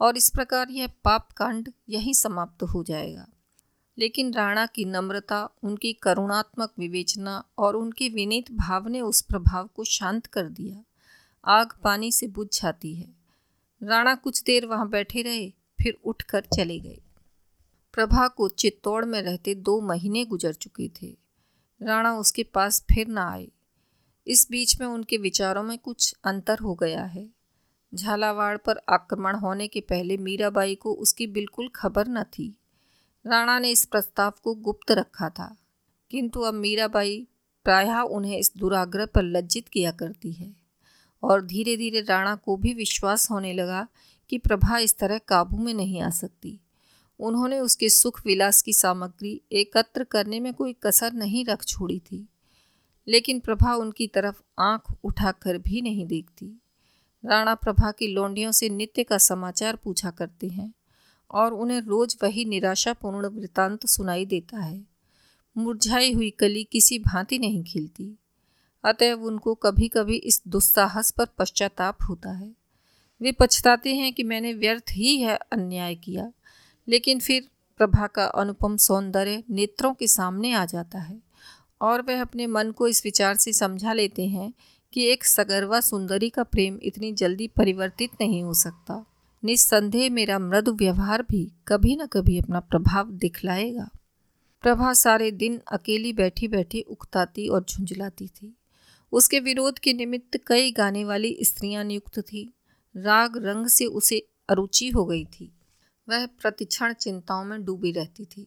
और 0.00 0.16
इस 0.16 0.30
प्रकार 0.30 0.70
यह 0.70 0.86
पाप 0.86 1.32
कांड 1.32 1.72
यहीं 1.88 2.12
समाप्त 2.12 2.62
हो 2.62 2.84
जाएगा। 2.84 3.26
लेकिन 3.98 4.34
राणा 4.34 4.66
की 4.66 4.84
नम्रता, 4.84 5.48
उनकी 5.62 5.92
करुणात्मक 5.92 6.72
विवेचना 6.78 7.44
और 7.58 7.76
उनके 7.76 8.08
विनीत 8.08 8.52
भाव 8.52 8.88
ने 8.88 9.00
उस 9.00 9.20
प्रभाव 9.20 9.70
को 9.74 9.84
शांत 9.84 10.26
कर 10.26 10.48
दिया। 10.48 10.84
आग 11.44 11.72
पानी 11.84 12.12
से 12.12 12.26
बुझ 12.26 12.62
जाती 12.62 12.94
है। 12.94 13.23
राणा 13.82 14.14
कुछ 14.14 14.42
देर 14.42 14.66
वहाँ 14.66 14.88
बैठे 14.88 15.22
रहे, 15.22 15.50
फिर 15.50 15.98
उठकर 16.04 16.40
चले 16.40 16.78
गए। 16.78 17.00
प्रभा 17.92 18.28
को 18.28 18.48
चित्तौड़ 18.48 19.04
में 19.04 19.22
रहते 19.22 19.54
दो 19.54 19.80
महीने 19.80 20.24
गुजर 20.24 20.52
चुके 20.52 20.88
थे। 20.88 21.16
राणा 21.82 22.18
उसके 22.18 22.42
पास 22.42 22.84
फिर 22.94 23.06
ना 23.06 23.30
आए। 23.30 23.48
इस 24.26 24.48
बीच 24.50 24.80
में 24.80 24.88
उनके 24.88 25.16
विचारों 25.16 25.62
में 25.62 25.78
कुछ 25.78 26.14
अंतर 26.24 26.58
हो 26.58 26.74
गया 26.74 27.04
है। 27.04 27.30
झालावाड़ 27.94 28.56
पर 28.56 28.78
आक्रमण 28.88 29.36
होने 29.36 29.68
के 29.68 29.80
पहले 29.80 30.16
मीराबाई 30.16 30.74
को 30.74 30.92
उसकी 30.92 31.26
बिल्कुल 31.26 31.68
खबर 31.68 32.08
न 32.08 32.24
थी। 32.24 32.58
राणा 33.26 33.58
ने 33.58 33.70
इस 33.70 33.84
प्रस्ताव 33.84 34.32
को 34.42 34.54
गुप्त 34.54 34.90
रखा 34.90 35.28
था। 35.28 35.56
किंतु 36.10 36.40
अब 36.40 36.54
मीराबाई 36.54 37.28
प्रायः 37.64 38.00
उन्हें 38.00 38.38
इस 38.38 38.52
दुराग्रह 38.56 39.06
पर 39.06 39.22
लज्जित 39.22 39.68
किया 39.68 39.90
करती 39.90 40.32
है। 40.32 40.63
और 41.24 41.44
धीरे 41.46 41.76
धीरे 41.76 42.00
राणा 42.00 42.34
को 42.34 42.56
भी 42.56 42.72
विश्वास 42.74 43.30
होने 43.30 43.52
लगा 43.52 43.86
कि 44.30 44.38
प्रभा 44.38 44.78
इस 44.78 44.96
तरह 44.98 45.18
काबू 45.18 45.58
में 45.58 45.72
नहीं 45.74 46.00
आ 46.02 46.10
सकती। 46.10 46.58
उन्होंने 47.20 47.58
उसके 47.60 47.88
सुख 47.88 48.20
विलास 48.26 48.62
की 48.62 48.72
सामग्री 48.72 49.40
एकत्र 49.52 50.04
करने 50.04 50.40
में 50.40 50.52
कोई 50.54 50.72
कसर 50.82 51.12
नहीं 51.12 51.44
रख 51.44 51.64
छोड़ी 51.64 51.98
थी, 52.00 52.26
लेकिन 53.06 53.40
प्रभा 53.40 53.74
उनकी 53.74 54.06
तरफ़ 54.06 54.40
आँख 54.58 54.94
उठाकर 55.04 55.58
भी 55.58 55.80
नहीं 55.82 56.06
देखती। 56.06 56.46
राणा 57.24 57.54
प्रभा 57.54 57.90
की 57.90 58.06
लौंडियों 58.06 58.52
से 58.52 58.68
नित्य 58.68 59.04
का 59.04 59.18
समाचार 59.18 59.76
पूछा 59.76 60.10
करते 60.10 60.48
हैं 60.48 60.72
और 61.30 61.54
उन्हें 61.54 61.80
रोज 61.80 62.16
वही 62.22 62.44
निराशापूर्ण 62.44 63.28
वृतांत 63.30 63.86
सुनाई 63.86 64.26
देता 64.26 64.58
है। 64.58 64.84
मुरझाई 65.56 66.12
हुई 66.12 66.30
कली 66.30 66.64
किसी 66.64 66.98
भांति 66.98 67.38
नहीं 67.38 67.62
खिलती। 67.64 68.16
अतएव 68.84 69.24
उनको 69.24 69.54
कभी 69.54 69.88
कभी 69.88 70.16
इस 70.16 70.42
दुस्साहस 70.48 71.10
पर 71.10 71.26
पश्चाताप 71.38 71.98
होता 72.08 72.30
है। 72.30 72.50
वे 73.20 73.32
पछताते 73.32 73.94
हैं 73.94 74.12
कि 74.12 74.22
मैंने 74.22 74.52
व्यर्थ 74.52 74.90
ही 74.92 75.16
है 75.18 75.36
अन्याय 75.52 75.94
किया, 75.94 76.30
लेकिन 76.88 77.20
फिर 77.20 77.48
प्रभा 77.80 78.06
का 78.06 78.24
अनुपम 78.24 78.76
सौंदर्य 78.76 79.42
नेत्रों 79.50 79.92
के 79.94 80.06
सामने 80.06 80.52
आ 80.52 80.64
जाता 80.64 80.98
है 80.98 81.18
और 81.80 82.02
वह 82.02 82.20
अपने 82.20 82.46
मन 82.46 82.70
को 82.70 82.88
इस 82.88 83.04
विचार 83.04 83.36
से 83.36 83.52
समझा 83.52 83.92
लेते 83.92 84.26
हैं 84.26 84.52
कि 84.92 85.04
एक 85.04 85.24
सगर्वा 85.24 85.80
सुंदरी 85.80 86.28
का 86.30 86.42
प्रेम 86.42 86.78
इतनी 86.82 87.12
जल्दी 87.12 87.48
परिवर्तित 87.48 88.10
नहीं 88.20 88.42
हो 88.42 88.54
सकता। 88.54 89.04
निस्संदेह 89.42 90.10
मेरा 90.10 90.38
मृदु 90.38 90.72
व्यवहार 90.72 91.22
भी 91.22 91.50
कभी 91.68 91.96
न 91.96 92.06
कभी 92.06 92.38
अपना 92.38 92.60
प्रभाव 92.60 93.10
दिखलाएगा। 93.12 93.88
प्रभा 94.64 94.92
सारे 94.94 95.30
दिन 95.30 95.60
अकेली 95.72 96.12
बैठी 96.12 96.48
बैठी 96.48 96.80
उकताती 96.80 97.48
और 97.48 97.64
झुंझलाती 97.64 98.26
थी। 98.26 98.54
उसके 99.14 99.40
विरोध 99.40 99.78
के 99.78 99.92
निमित्त 99.92 100.40
कई 100.46 100.72
गाने 100.72 101.04
वाली 101.04 101.38
स्त्रियाँ 101.42 101.84
नियुक्त 101.84 102.20
थी। 102.20 102.54
राग 102.96 103.36
रंग 103.36 103.66
से 103.66 103.84
उसे 103.84 104.28
अरुचि 104.48 104.88
हो 104.88 105.04
गई 105.04 105.24
थी। 105.24 105.52
वह 106.08 106.26
प्रतिक्षण 106.26 106.92
चिंताओं 106.92 107.44
में 107.44 107.64
डूबी 107.64 107.92
रहती 107.92 108.24
थी। 108.24 108.46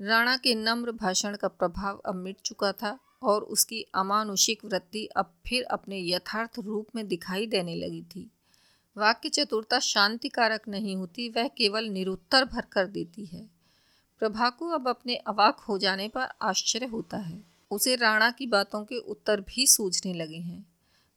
राणा 0.00 0.36
के 0.36 0.54
नम्र 0.54 0.92
भाषण 0.92 1.36
का 1.36 1.48
प्रभाव 1.48 1.96
अब 1.96 2.14
मिट 2.14 2.36
चुका 2.44 2.72
था 2.72 2.98
और 3.22 3.42
उसकी 3.42 3.82
अमानुषिक 3.94 4.64
वृत्ति 4.64 5.06
अब 5.06 5.34
फिर 5.46 5.64
अपने 5.64 6.00
यथार्थ 6.00 6.58
रूप 6.58 6.86
में 6.96 7.08
दिखाई 7.08 7.46
देने 7.46 7.76
लगी 7.76 8.02
थी। 8.02 8.30
वाक्य 8.96 9.28
चतुरता 9.28 9.78
शांतिकारक 9.78 10.68
नहीं 10.68 10.96
होती, 10.96 11.28
वह 11.28 11.48
केवल 11.48 11.84
निरुत्तर 11.84 12.44
भर 12.44 12.60
कर 12.60 12.86
देती 12.86 13.26
है। 13.26 13.50
प्रभा 14.18 14.50
को 14.50 14.68
अब 14.68 14.88
अपने 14.88 15.16
अवाक 15.16 15.56
हो 15.56 15.78
जाने 15.78 16.08
पर 16.08 16.28
आश्चर्य 16.42 16.86
होता 16.86 17.16
है। 17.16 17.47
उसे 17.70 17.96
राणा 17.96 18.30
की 18.30 18.46
बातों 18.46 18.84
के 18.84 18.98
उत्तर 18.98 19.40
भी 19.40 19.66
सूझने 19.66 20.14
लगे 20.14 20.36
हैं। 20.36 20.66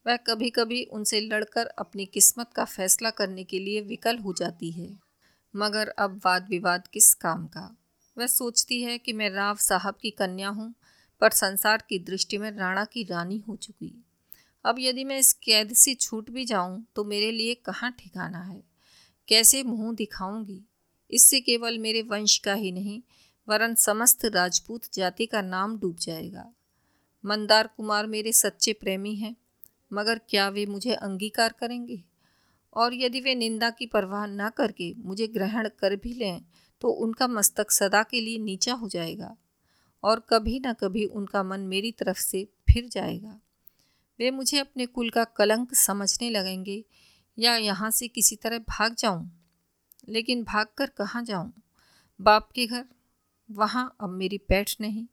वह 0.08 0.16
कभी 0.18 0.50
कभी 0.50 0.84
उनसे 0.84 1.20
लड़कर 1.20 1.66
अपनी 1.66 2.06
किस्मत 2.06 2.50
का 2.56 2.66
फैसला 2.66 3.10
करने 3.10 3.44
के 3.44 3.60
लिए 3.60 3.82
विकल 3.82 4.18
हो 4.18 4.34
जाती 4.34 4.72
है। 4.72 5.00
मगर 5.56 5.88
अब 5.88 6.22
वाद 6.26 6.48
विवाद 6.50 6.88
किस 6.88 7.14
काम 7.14 7.46
का? 7.48 7.78
वह 8.18 8.28
सोचती 8.28 8.82
है 8.82 8.98
कि 8.98 9.14
मैं 9.14 9.30
राव 9.30 9.56
साहब 9.56 9.96
की 10.02 10.10
कन्या 10.10 10.50
हूँ, 10.50 10.74
पर 11.22 11.30
संसार 11.30 11.84
की 11.90 12.00
दृष्टि 12.00 12.38
में 12.38 12.52
राणा 12.52 12.86
की 12.86 13.04
रानी 13.04 13.38
हो 13.38 13.56
चुकी। 13.56 14.06
अब 14.66 14.76
यदि 14.80 15.04
मैं 15.04 15.20
इस 15.20 15.34
कैद 15.34 15.74
से 15.74 15.94
छूट 15.94 16.30
भी 16.30 16.46
जाऊँ 16.46 16.86
तो 16.96 17.04
मेरे 17.04 17.32
लिए 17.32 17.56
कहाँ 17.56 17.92
ठिकाना 17.92 18.44
है? 18.44 18.64
कैसे 19.28 19.64
मुँह 19.64 19.96
दिखाऊँगी? 19.96 20.62
इससे 21.12 21.40
केवल 21.40 21.80
मेरे 21.80 22.02
वंश 22.02 22.38
का 22.38 22.54
ही 22.54 22.72
नहीं 22.72 23.02
वरन 23.52 23.74
समस्त 23.76 24.24
राजपूत 24.26 24.82
जाति 24.94 25.26
का 25.26 25.42
नाम 25.42 25.78
डूब 25.80 25.96
जाएगा। 25.98 26.46
मंदार 27.24 27.68
कुमार 27.68 28.06
मेरे 28.08 28.32
सच्चे 28.34 28.74
प्रेमी 28.74 29.14
हैं, 29.16 29.36
मगर 29.92 30.20
क्या 30.30 30.48
वे 30.50 30.66
मुझे 30.66 30.94
अंगीकार 30.94 31.54
करेंगे? 31.60 32.02
और 32.74 32.94
यदि 32.94 33.20
वे 33.22 33.34
निंदा 33.36 33.70
की 33.70 33.86
परवाह 33.86 34.26
न 34.26 34.50
करके 34.50 34.94
मुझे 34.98 35.28
ग्रहण 35.28 35.70
कर 35.80 35.96
भी 35.96 36.14
लें 36.14 36.42
तो 36.82 36.90
उनका 36.98 37.28
मस्तक 37.28 37.72
सदा 37.72 38.04
के 38.04 38.22
लिए 38.22 38.38
नीचा 38.40 38.74
हो 38.74 38.88
जाएगा, 38.90 39.36
और 40.04 40.20
कभी 40.30 40.60
न 40.60 40.74
कभी 40.74 41.06
उनका 41.06 41.44
मन 41.44 41.60
मेरी 41.68 41.92
तरफ़ 41.92 42.20
से 42.20 42.48
फिर 42.70 42.88
जाएगा। 42.88 43.40
वे 44.20 44.32
मुझे 44.32 44.60
अपने 44.60 44.86
कुल 44.86 45.10
का 45.10 45.24
कलंक 45.24 45.74
समझने 45.76 46.30
लगेंगे, 46.30 46.84
या 47.38 47.56
यहाँ 47.56 47.92
से 47.92 48.08
किसी 48.08 48.36
तरह 48.36 48.60
भाग 48.70 48.96
जाऊँ? 48.96 49.30
लेकिन 50.10 50.44
भाग 50.44 50.68
कर 50.78 50.90
कहाँ 50.98 51.24
जाऊँ? 51.24 51.54
बाप 52.20 52.50
के 52.56 52.66
घर 52.68 52.86
वहाँ 53.52 53.96
अब 54.02 54.10
मेरी 54.10 54.38
पैठ 54.38 54.76
नहीं, 54.82 55.06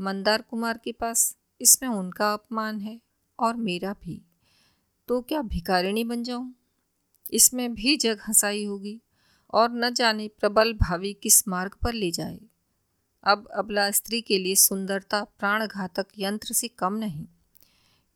मंदार 0.00 0.42
कुमार 0.42 0.80
के 0.84 0.92
पास 0.92 1.36
इसमें 1.60 1.88
उनका 1.88 2.32
अपमान 2.32 2.80
है 2.80 3.00
और 3.38 3.56
मेरा 3.56 3.92
भी। 3.92 4.22
तो 5.08 5.20
क्या 5.20 5.42
भिकारिणी 5.42 6.04
बन 6.04 6.22
जाऊँ? 6.22 6.54
इसमें 7.32 7.74
भी 7.74 7.96
जग 7.96 8.18
हंसाई 8.28 8.64
होगी 8.64 9.00
और 9.52 9.70
न 9.70 9.94
जाने 9.94 10.28
प्रबल 10.28 10.72
भावी 10.72 11.12
किस 11.12 11.48
मार्ग 11.48 11.74
पर 11.82 11.92
ले 11.92 12.10
जाए। 12.10 12.40
अब 13.24 13.48
अबला 13.54 13.90
स्त्री 13.90 14.20
के 14.20 14.38
लिए 14.38 14.54
सुंदरता 14.54 15.24
प्राणघातक 15.24 16.06
यंत्र 16.18 16.54
से 16.54 16.68
कम 16.68 16.94
नहीं। 16.94 17.26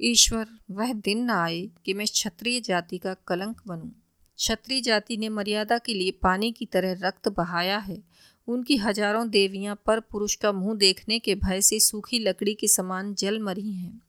ईश्वर, 0.01 0.49
वह 0.71 0.93
दिन 0.93 1.25
न 1.25 1.31
आए 1.31 1.71
कि 1.85 1.95
मैं 1.95 2.07
क्षत्रिय 2.07 2.61
जाति 2.61 2.99
का 2.99 3.15
कलंक 3.15 3.63
बनूं। 3.67 3.91
क्षत्रिय 4.37 4.81
जाति 4.81 5.17
ने 5.17 5.29
मर्यादा 5.29 5.79
के 5.79 5.95
लिए 5.95 6.11
पानी 6.11 6.53
की 6.53 6.67
तरह 6.67 7.09
रक्त 7.09 7.29
बहाया 7.29 7.79
है 7.79 8.03
उनकी 8.49 8.77
हज़ारों 8.77 9.31
देवियाँ 9.31 9.83
पर 9.87 10.01
पुरुष 10.01 10.35
का 10.35 10.53
मुँह 10.53 10.77
देखने 10.77 11.19
के 11.19 11.35
भय 11.35 11.61
से 11.61 11.81
सूखी 11.81 12.19
लकड़ी 12.19 12.55
के 12.55 12.69
समान 12.69 13.15
जल 13.15 13.41
मरी 13.41 13.73
हैं। 13.73 14.03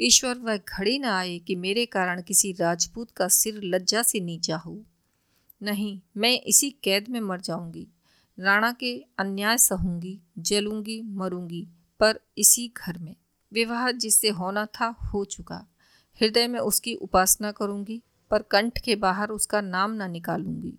ईश्वर, 0.00 0.38
वह 0.38 0.56
घड़ी 0.56 0.98
न 0.98 1.04
आए 1.04 1.38
कि 1.38 1.54
मेरे 1.54 1.86
कारण 1.86 2.22
किसी 2.22 2.52
राजपूत 2.52 3.10
का 3.10 3.28
सिर 3.28 3.60
लज्जा 3.64 4.02
से 4.02 4.20
नीचा 4.20 4.56
हो। 4.56 4.82
नहीं, 5.62 6.00
मैं 6.16 6.40
इसी 6.40 6.70
कैद 6.70 7.08
में 7.08 7.20
मर 7.20 7.40
जाऊँगी। 7.40 7.88
राणा 8.40 8.72
के 8.72 9.04
अन्याय 9.18 9.58
सहूँगी, 9.58 10.20
जलूँगी, 10.38 11.02
मरूँगी, 11.02 11.68
पर 12.00 12.20
इसी 12.38 12.72
घर 12.76 12.98
में। 12.98 13.16
विवाह 13.52 13.90
जिससे 13.90 14.28
होना 14.28 14.66
था, 14.66 14.86
हो 14.86 15.24
चुका। 15.24 15.66
हृदय 16.20 16.46
में 16.46 16.60
उसकी 16.60 16.94
उपासना 16.94 17.52
करूँगी, 17.52 18.02
पर 18.30 18.42
कंठ 18.42 18.78
के 18.78 18.96
बाहर 18.96 19.28
उसका 19.28 19.60
नाम 19.60 19.92
ना 19.92 20.06
निकालूँगी। 20.06 20.78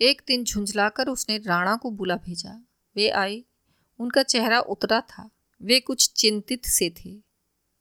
एक 0.00 0.22
दिन 0.26 0.44
झुंझलाकर 0.44 1.08
उसने 1.08 1.38
राणा 1.38 1.76
को 1.76 1.90
बुला 1.90 2.16
भेजा। 2.16 2.64
वे 2.96 3.08
आए 3.08 3.44
उनका 3.98 4.22
चेहरा 4.22 4.60
उतरा 4.60 5.00
था। 5.00 5.30
वे 5.62 5.80
कुछ 5.80 6.12
चिंतित 6.16 6.64
से 6.64 6.90
थे। 6.90 7.10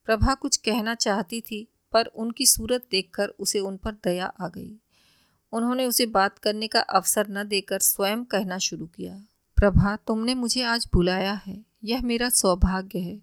प्रभा 0.05 0.33
कुछ 0.33 0.57
कहना 0.57 0.95
चाहती 0.95 1.41
थी, 1.41 1.67
पर 1.91 2.05
उनकी 2.05 2.45
सूरत 2.45 2.87
देखकर 2.91 3.27
उसे 3.27 3.59
उन 3.59 3.77
पर 3.77 3.91
दया 3.91 4.25
आ 4.25 4.47
गई। 4.47 4.79
उन्होंने 5.51 5.85
उसे 5.85 6.05
बात 6.05 6.39
करने 6.39 6.67
का 6.67 6.79
अवसर 6.79 7.27
न 7.29 7.43
देकर 7.43 7.79
स्वयं 7.79 8.23
कहना 8.25 8.57
शुरू 8.57 8.85
किया। 8.85 9.23
प्रभा, 9.55 9.95
तुमने 9.95 10.35
मुझे 10.35 10.61
आज 10.61 10.89
बुलाया 10.93 11.41
है। 11.45 11.65
यह 11.83 12.01
मेरा 12.01 12.29
सौभाग्य 12.29 12.99
है। 12.99 13.21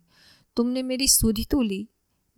तुमने 0.57 0.83
मेरी 0.83 1.09
सुधि 1.09 1.45
तो 1.45 1.63
ली, 1.63 1.89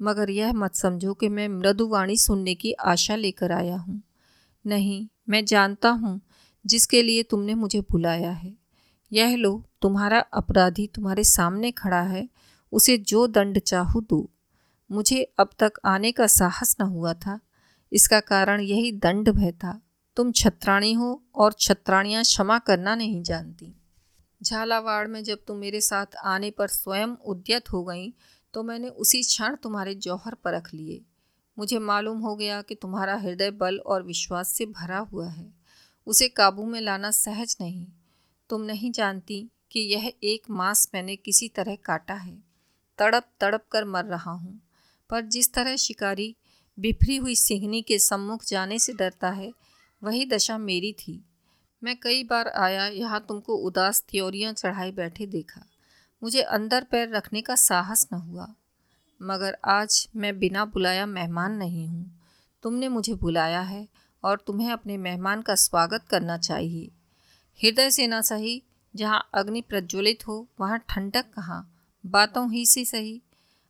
मगर 0.02 0.30
यह 0.30 0.52
मत 0.52 0.75
समझो 0.75 1.14
कि 1.14 1.28
मैं 1.28 1.49
मृदुवाणी 1.49 2.16
सुनने 2.16 2.54
की 2.54 2.73
आशा 2.73 3.16
लेकर 3.16 3.52
आया 3.52 3.76
हूँ। 3.76 4.02
नहीं, 4.66 5.08
मैं 5.28 5.44
जानता 5.44 5.88
हूँ 5.88 6.20
जिसके 6.66 7.02
लिए 7.02 7.23
तुमने 7.23 7.54
मुझे 7.54 7.80
बुलाया 7.80 8.30
है। 8.30 8.54
यह 9.12 9.37
लो, 9.37 9.64
तुम्हारा 9.83 10.21
अपराधी 10.21 10.87
तुम्हारे 10.87 11.25
सामने 11.25 11.71
खड़ा 11.71 12.02
है, 12.02 12.28
उसे 12.73 12.99
जो 12.99 13.26
दंड 13.26 13.59
चाहू 13.59 14.00
दो। 14.00 14.30
मुझे 14.92 15.23
अब 15.38 15.50
तक 15.59 15.73
आने 15.85 16.12
का 16.12 16.26
साहस 16.26 16.76
न 16.80 16.85
हुआ 16.85 17.14
था। 17.14 17.40
इसका 17.92 18.21
कारण 18.21 18.61
यही 18.61 18.92
दंड 18.92 19.28
भय 19.28 19.52
था। 19.52 19.80
तुम 20.16 20.33
छत्राणी 20.33 20.92
हो 20.92 21.23
और 21.35 21.52
छत्राणियाँ 21.52 22.23
क्षमा 22.23 22.59
करना 22.59 22.94
नहीं 22.94 23.23
जानती। 23.23 23.75
झालावाड़ 24.42 25.06
में 25.09 25.25
जब 25.25 25.38
तुम 25.47 25.56
मेरे 25.56 25.80
साथ 25.80 26.06
आने 26.25 26.50
पर 26.50 26.68
स्वयं 26.68 27.09
उद्यत 27.26 27.73
हो 27.73 27.85
गई 27.85 28.14
तो 28.54 28.62
मैंने 28.62 28.88
उसी 28.88 29.23
क्षण 29.23 29.56
तुम्हारे 29.56 29.94
जौहर 29.94 30.35
परख 30.35 30.75
लिए। 30.75 31.02
मुझे 31.59 31.78
मालूम 31.78 32.18
हो 32.18 32.37
गया 32.37 32.62
कि 32.62 32.75
तुम्हारा 32.75 33.16
हृदय 33.16 33.50
बल 33.50 33.78
और 33.78 34.02
विश्वास 34.02 34.49
से 34.49 34.66
भरा 34.66 34.99
हुआ 34.99 35.28
है। 35.28 35.63
उसे 36.06 36.28
काबू 36.28 36.66
में 36.66 36.80
लाना 36.80 37.11
सहज 37.11 37.56
नहीं। 37.61 37.87
तुम 38.50 38.61
नहीं 38.61 38.92
जानती 38.92 39.49
कि 39.73 39.80
यह 39.80 40.12
एक 40.25 40.42
मास 40.50 40.90
मैंने 40.94 41.16
किसी 41.16 41.49
तरह 41.49 41.75
काटा 41.75 42.14
है। 42.14 42.38
तड़प 42.99 43.28
तड़प 43.40 43.64
कर 43.73 43.84
मर 43.84 44.04
रहा 44.04 44.30
हूँ। 44.30 44.61
पर 45.11 45.20
जिस 45.20 45.52
तरह 45.52 45.76
शिकारी 45.76 46.37
बिफरी 46.78 47.16
हुई 47.16 47.34
सिंहनी 47.34 47.82
के 47.82 47.99
सम्मुख 47.99 48.44
जाने 48.44 48.78
से 48.78 48.92
डरता 48.92 49.30
है, 49.30 49.52
वही 50.02 50.26
दशा 50.26 50.58
मेरी 50.58 50.92
थी। 50.92 51.25
मैं 51.84 51.96
कई 52.00 52.25
बार 52.25 52.48
आया, 52.48 52.87
यहाँ 52.87 53.24
तुमको 53.28 53.57
उदास 53.57 54.05
त्योरियाँ 54.09 54.52
चढ़ाए 54.52 54.90
बैठे 54.90 55.26
देखा। 55.26 55.66
मुझे 56.22 56.40
अंदर 56.40 56.85
पैर 56.85 57.09
रखने 57.09 57.42
का 57.42 57.55
साहस 57.55 58.09
न 58.12 58.16
हुआ। 58.16 58.55
मगर 59.22 59.59
आज 59.64 60.09
मैं 60.16 60.38
बिना 60.38 60.64
बुलाया 60.64 61.07
मेहमान 61.07 61.52
नहीं 61.52 61.88
हूँ। 61.88 62.20
तुमने 62.62 62.88
मुझे 62.88 63.14
बुलाया 63.14 63.61
है। 63.61 63.88
और 64.24 64.44
तुम्हें 64.46 64.70
अपने 64.70 64.96
मेहमान 64.96 65.42
का 65.42 65.54
स्वागत 65.54 66.04
करना 66.10 66.38
चाहिए। 66.38 66.90
हृदय 67.62 67.90
से 67.90 68.06
ना 68.06 68.20
सही, 68.20 68.62
जहाँ 68.96 69.28
अग्नि 69.34 69.60
प्रज्वलित 69.60 70.28
हो, 70.28 70.48
वहाँ 70.60 70.78
ठंडक 70.88 71.24
कहाँ? 71.34 71.70
बातों 72.06 72.52
ही 72.52 72.66
से 72.66 72.84
सही, 72.84 73.22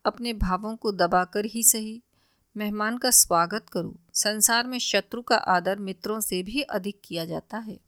अपने 0.04 0.32
भावों 0.32 0.76
को 0.76 0.92
दबाकर 0.92 1.44
ही 1.44 1.62
सही। 1.62 2.02
मेहमान 2.56 2.98
का 2.98 3.10
स्वागत 3.10 3.68
करो, 3.72 3.94
संसार 4.14 4.66
में 4.66 4.78
शत्रु 4.78 5.22
का 5.22 5.36
आदर 5.36 5.78
मित्रों 5.78 6.20
से 6.20 6.42
भी 6.42 6.60
अधिक 6.60 7.00
किया 7.04 7.24
जाता 7.24 7.58
है। 7.58 7.80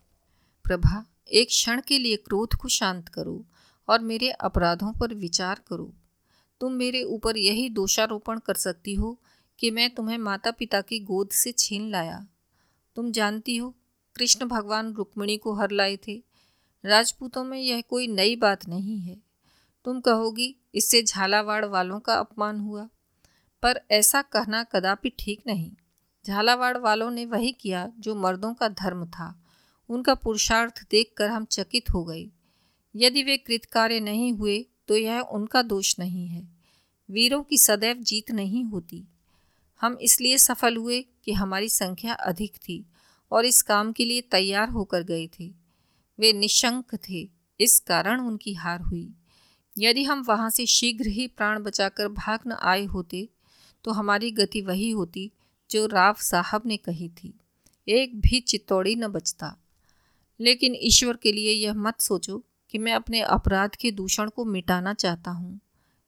प्रभा, 0.65 1.07
एक 1.33 1.49
क्षण 1.49 1.81
के 1.81 1.99
लिए 1.99 2.17
क्रोध 2.17 2.55
को 2.55 2.69
शांत 2.69 3.09
करो 3.09 3.45
और 3.89 4.01
मेरे 4.01 4.31
अपराधों 4.31 4.93
पर 4.93 5.15
विचार 5.15 5.61
करो। 5.69 5.93
तुम 6.61 6.73
मेरे 6.73 7.03
ऊपर 7.03 7.37
यही 7.37 7.69
दोषारोपण 7.69 8.39
कर 8.39 8.55
सकती 8.55 8.95
हो 8.95 9.21
कि 9.59 9.71
मैं 9.71 9.95
तुम्हें 9.95 10.19
माता 10.19 10.51
पिता 10.51 10.81
की 10.81 11.01
गोद 11.01 11.29
से 11.29 11.53
छीन 11.53 11.91
लाया। 11.91 12.27
तुम 12.97 13.13
जानती 13.13 13.57
हो, 13.57 13.75
कृष्ण 14.17 14.47
भगवान 14.47 14.93
रुक्मिणी 14.93 15.37
को 15.37 15.55
हर 15.55 15.71
लाए 15.71 15.97
थे। 15.97 16.23
राजपूतों 16.85 17.45
में 17.45 17.59
यह 17.59 17.81
कोई 17.81 18.07
नई 18.07 18.37
बात 18.37 18.69
नहीं 18.69 18.99
है। 18.99 19.23
तुम 19.85 20.01
कहोगी, 20.01 20.57
इससे 20.75 21.03
झालावाड़ 21.03 21.65
वालों 21.65 22.01
का 22.01 22.15
अपमान 22.15 22.61
हुआ। 22.61 22.89
पर 23.63 23.81
ऐसा 23.91 24.23
कहना 24.23 24.65
कदापि 24.65 25.13
ठीक 25.19 25.43
नहीं। 25.47 25.73
झालावाड़ 26.27 26.77
वालों 26.77 27.11
ने 27.11 27.27
वही 27.27 27.53
किया 27.53 27.93
जो 27.99 28.15
मर्दों 28.15 28.55
का 28.55 28.69
धर्म 28.69 29.07
था। 29.07 29.43
उनका 29.89 30.15
पुरुषार्थ 30.15 30.87
देखकर 30.91 31.29
हम 31.29 31.45
चकित 31.45 31.91
हो 31.91 32.05
गए। 32.05 32.31
यदि 32.97 33.23
वे 33.23 33.37
कृतकार्य 33.37 34.01
नहीं 34.01 34.33
हुए 34.33 34.67
तो 34.89 34.97
यह 34.97 35.21
उनका 35.21 35.63
दोष 35.63 35.99
नहीं 35.99 36.29
है। 36.29 36.49
वीरों 37.11 37.43
की 37.43 37.59
सदैव 37.59 37.97
जीत 37.97 38.31
नहीं 38.31 38.65
होती। 38.65 39.09
हम 39.81 39.99
इसलिए 40.03 40.39
सफल 40.39 40.77
हुए 40.77 41.01
कि 41.25 41.33
हमारी 41.33 41.69
संख्या 41.69 42.15
अधिक 42.15 42.57
थी 42.57 42.85
और 43.33 43.45
इस 43.45 43.63
काम 43.63 43.93
के 43.93 44.05
लिए 44.05 44.21
तैयार 44.21 44.69
होकर 44.69 45.03
गए 45.03 45.29
थे। 45.41 45.53
वे 46.19 46.33
निशंक 46.33 46.95
थे। 47.09 47.29
इस 47.61 47.81
कारण 47.81 48.21
उनकी 48.21 48.55
हार 48.55 48.81
हुई। 48.81 49.15
यदि 49.79 50.05
हम 50.05 50.23
वहाँ 50.23 50.51
से 50.51 50.67
शीघ्र 50.67 51.07
ही 51.07 51.27
प्राण 51.27 51.63
बचाकर 51.63 52.09
भाग 52.09 52.41
न 52.47 52.53
आए 52.53 52.85
होते 52.85 53.29
तो 53.85 53.91
हमारी 53.91 54.31
गति 54.31 54.61
वही 54.61 54.91
होती 54.91 55.31
जो 55.71 55.87
राव 55.87 56.15
साहब 56.15 56.63
ने 56.67 56.77
कही 56.77 57.09
थी। 57.09 57.41
एक 57.89 58.21
भी 58.21 58.41
चित्तौड़ी 58.41 58.95
न 58.97 59.07
बचता। 59.09 59.57
लेकिन 60.41 60.77
ईश्वर 60.79 61.17
के 61.17 61.33
लिए 61.33 61.53
यह 61.53 61.75
मत 61.75 62.01
सोचो 62.01 62.45
कि 62.71 62.79
मैं 62.79 62.93
अपने 62.93 63.21
अपराध 63.21 63.75
के 63.75 63.91
दूषण 63.91 64.29
को 64.29 64.45
मिटाना 64.45 64.95
चाहता 64.95 65.31
हूँ। 65.31 65.61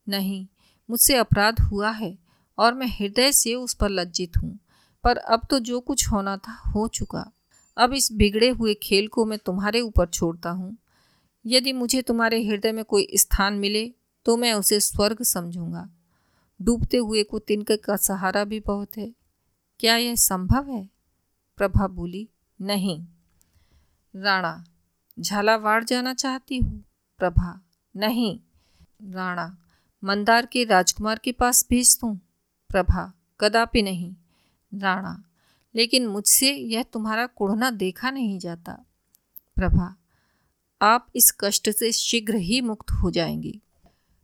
नहीं, 0.09 0.47
मुझसे 0.91 1.17
अपराध 1.17 1.61
हुआ 1.61 1.91
है। 1.91 2.19
और 2.59 2.75
मैं 2.75 2.87
हृदय 2.87 3.33
से 3.33 3.55
उस 3.55 3.75
पर 3.75 3.89
लज्जित 3.89 4.37
हूँ। 4.37 4.59
पर 5.05 5.17
अब 5.17 5.47
तो 5.51 5.59
जो 5.59 5.81
कुछ 5.81 6.09
होना 6.09 6.37
था, 6.37 6.53
हो 6.53 6.89
चुका। 6.89 7.33
अब 7.77 7.93
इस 7.93 8.13
बिगड़े 8.13 8.49
हुए 8.49 8.75
खेल 8.75 9.09
को 9.09 9.25
मैं 9.25 9.39
तुम्हारे 9.39 9.81
ऊपर 9.81 10.07
छोड़ता 10.07 10.51
हूँ। 10.51 10.77
यदि 11.47 11.73
मुझे 11.73 12.03
तुम्हारे 12.03 12.45
हृदय 12.45 12.73
में 12.73 12.85
कोई 12.85 13.09
स्थान 13.15 13.55
मिले 13.55 13.93
तो 14.25 14.37
मैं 14.37 14.53
उसे 14.53 14.81
स्वर्ग 14.81 15.23
समझूँगा। 15.23 15.89
डूबते 16.63 16.97
हुए 16.97 17.23
को 17.23 17.39
तिनके 17.39 17.77
का 17.77 17.97
सहारा 17.97 18.45
भी 18.45 18.61
बहुत 18.61 18.97
है। 18.99 19.13
क्या 19.81 19.97
यह 19.97 20.15
संभव 20.15 20.71
है? 20.71 20.89
प्रभा 21.57 21.87
बोली, 21.87 22.29
नहीं। 22.61 23.07
राणा, 24.17 24.65
झालावाड़ 25.21 25.85
जाना 25.85 26.15
चाहती 26.15 26.59
हूँ। 26.59 26.85
प्रभा, 27.19 27.61
नहीं। 27.97 28.39
राणा, 29.03 29.57
मंदार 30.05 30.47
के 30.47 30.65
राजकुमार 30.65 31.19
के 31.19 31.33
पास 31.33 31.67
भेज 31.71 31.99
दूँ? 32.01 32.28
प्रभा, 32.69 33.13
कदापि 33.41 33.83
नहीं। 33.83 34.15
राणा, 34.75 35.25
लेकिन 35.75 36.07
मुझसे 36.07 36.53
यह 36.53 36.83
तुम्हारा 36.83 37.27
कुढ़ना 37.27 37.71
देखा 37.71 38.11
नहीं 38.11 38.39
जाता। 38.39 38.85
प्रभा, 39.57 39.97
आप 40.83 41.07
इस 41.17 41.35
कष्ट 41.41 41.71
से 41.71 41.93
शीघ्र 41.93 42.35
ही 42.35 42.61
मुक्त 42.61 42.91
हो 42.91 43.11
जाएँगी। 43.11 43.61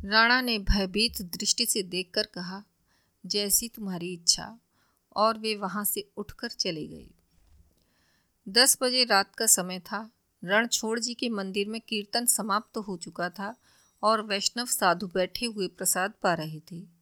राणा 0.05 0.41
ने 0.41 0.59
भयभीत 0.59 1.23
दृष्टि 1.23 1.67
से 1.67 1.83
देखकर 1.83 2.27
कहा, 2.27 2.65
जैसी 3.27 3.69
तुम्हारी 3.69 4.13
इच्छा। 4.13 4.59
और 5.17 5.39
वे 5.39 5.57
वहाँ 5.57 5.85
से 5.85 6.11
उठकर 6.17 6.49
चले 6.49 6.87
गए। 6.87 7.11
दस 8.49 8.79
बजे 8.83 9.05
रात 9.05 9.35
का 9.35 9.47
समय 9.47 9.79
था। 9.79 10.11
रणछोड़ 10.45 11.01
जी 11.01 11.15
के 11.15 11.29
मंदिर 11.29 11.69
में 11.69 11.81
कीर्तन 11.81 12.27
समाप्त 12.27 12.77
हो 12.77 12.97
चुका 12.97 13.31
था 13.31 13.57
और 14.03 14.23
वैष्णव 14.23 14.67
साधु 14.67 15.07
बैठे 15.07 15.47
हुए 15.47 15.69
प्रसाद 15.69 16.13
पा 16.23 16.35
रहे 16.35 16.61
थे। 16.61 16.94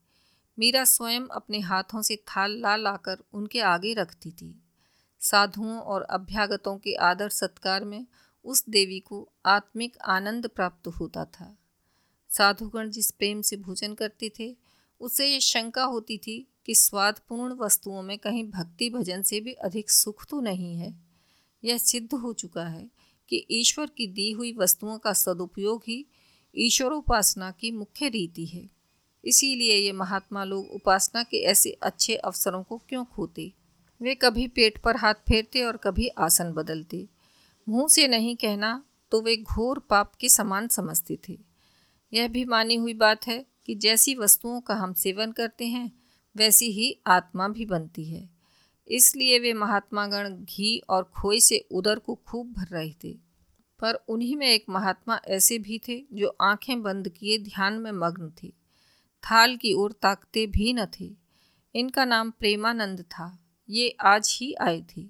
मीरा 0.59 0.85
स्वयं 0.85 1.21
अपने 1.21 1.61
हाथों 1.61 2.03
से 2.03 2.17
थाल 2.17 2.61
ला 2.61 2.77
लाकर 2.77 3.19
उनके 3.33 3.61
आगे 3.61 3.95
रखती 3.95 4.31
थी। 4.31 4.63
साधुओं 5.21 5.79
और 5.79 6.03
अभ्यागतों 6.03 6.79
के 6.79 6.95
आदर 6.95 7.29
सत्कार 7.29 7.85
में 7.85 8.07
उस 8.45 8.65
देवी 8.69 9.01
को 9.01 9.29
आत्मिक 9.47 9.99
आनंद 9.99 10.47
प्राप्त 10.47 10.89
होता 10.89 11.25
था। 11.25 11.59
साधुगण 12.31 12.91
जिस 12.91 13.11
प्रेम 13.11 13.41
से 13.43 13.57
भोजन 13.57 13.95
करते 13.95 14.33
थे, 14.39 14.57
उससे 15.01 15.27
ये 15.27 15.41
शंका 15.41 15.85
होती 15.85 16.19
थी 16.19 16.49
कि 16.67 16.75
स्वादपूर्ण 16.75 17.55
वस्तुओं 17.55 18.03
में 18.03 18.19
कहीं 18.19 18.51
भक्ति 18.51 18.91
भजन 18.91 19.23
से 19.23 19.41
भी 19.41 19.53
अधिक 19.53 19.91
सुख 19.91 20.27
तो 20.27 20.41
नहीं 20.41 20.77
है। 20.77 20.95
यह 21.65 21.79
सिद्ध 21.79 22.15
हो 22.15 22.33
चुका 22.33 22.65
है 22.65 22.91
कि 23.29 23.47
ईश्वर 23.51 23.87
की 23.87 24.07
दी 24.07 24.33
हुई 24.33 24.53
वस्तुओं 24.53 24.99
का 24.99 25.13
सदुपयोग 25.13 25.83
ही 25.87 26.07
ईश्वरोपासना 26.57 27.51
की 27.51 27.71
मुख्य 27.71 28.09
रीति 28.09 28.47
है। 28.47 28.82
इसीलिए 29.25 29.77
ये 29.77 29.93
महात्मा 29.93 30.45
लोग 30.45 30.71
उपासना 30.71 31.23
के 31.23 31.37
ऐसे 31.37 31.71
अच्छे 31.71 32.15
अवसरों 32.15 32.63
को 32.63 32.79
क्यों 32.79 33.05
खोते? 33.05 33.53
वे 34.03 34.15
कभी 34.15 34.49
पेट 34.49 34.79
पर 34.79 34.97
हाथ 34.97 35.15
फेरते 35.15 35.63
और 35.63 35.77
कभी 35.77 36.09
आसन 36.09 36.53
बदलते। 36.53 37.09
मुँह 37.69 37.89
से 37.89 38.09
नहीं 38.09 38.37
कहना 38.37 38.85
तो 39.11 39.23
वे 39.23 39.37
घोर 39.37 39.79
पाप 39.79 40.15
के 40.15 40.29
समान 40.29 40.69
समझते 40.69 41.19
थे। 41.29 41.39
यह 42.13 42.29
भी 42.29 42.45
मानी 42.45 42.75
हुई 42.75 42.95
बात 42.95 43.27
है 43.27 43.47
कि 43.67 43.75
जैसी 43.75 44.15
वस्तुओं 44.15 44.61
का 44.61 44.75
हम 44.75 44.93
सेवन 44.93 45.33
करते 45.33 45.67
हैं, 45.67 45.93
वैसी 46.37 46.67
ही 46.67 46.99
आत्मा 47.07 47.49
भी 47.49 47.65
बनती 47.65 48.05
है। 48.05 48.31
इसलिए 48.89 49.39
वे 49.39 49.53
महात्मागण 49.53 50.31
घी 50.31 50.79
और 50.79 51.03
खोए 51.03 51.41
से 51.41 51.67
उदर 51.71 51.99
को 51.99 52.15
खूब 52.15 52.53
भर 52.53 52.67
रहे 52.67 52.93
थे। 53.05 53.13
पर 53.81 53.95
उन्हीं 53.95 54.37
में 54.37 54.47
एक 54.47 54.65
महात्मा 54.69 55.21
ऐसे 55.29 55.59
भी 55.59 55.81
थे 55.89 56.05
जो 56.13 56.37
आँखें 56.41 56.83
बंद 56.83 57.09
किए 57.09 57.39
ध्यान 57.39 57.73
में 57.73 57.93
मग्न 57.93 58.33
थे। 58.43 58.62
थाल 59.31 59.57
की 59.57 59.73
ओर 59.73 59.93
ताकते 59.93 60.47
भी 60.47 60.73
न 60.73 60.87
थे। 60.87 61.17
इनका 61.75 62.05
नाम 62.05 62.31
प्रेमानंद 62.31 63.01
था। 63.01 63.39
ये 63.71 63.97
आज 64.01 64.39
ही 64.41 64.55
आए 64.55 64.87
थे। 64.97 65.09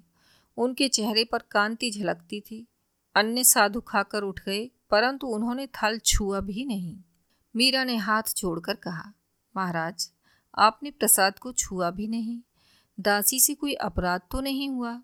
उनके 0.57 0.87
चेहरे 0.87 1.23
पर 1.23 1.39
कांति 1.39 1.91
झलकती 1.91 2.41
थी। 2.41 2.67
अन्य 3.15 3.43
साधु 3.43 3.81
खाकर 3.81 4.21
उठ 4.21 4.39
गए, 4.39 4.71
परंतु 4.89 5.27
उन्होंने 5.27 5.67
थाल 5.67 5.99
छुआ 5.99 6.39
भी 6.39 6.65
नहीं। 6.65 6.97
मीरा 7.55 7.83
ने 7.83 7.95
हाथ 7.95 8.23
छोड़कर 8.35 8.75
कहा, 8.75 9.13
महाराज, 9.57 10.11
आपने 10.57 10.91
प्रसाद 10.91 11.39
को 11.39 11.53
छुआ 11.53 11.91
भी 11.91 12.07
नहीं। 12.07 12.39
दासी 12.99 13.39
से 13.39 13.55
कोई 13.55 13.73
अपराध 13.73 14.21
तो 14.31 14.41
नहीं 14.41 14.69
हुआ? 14.69 15.01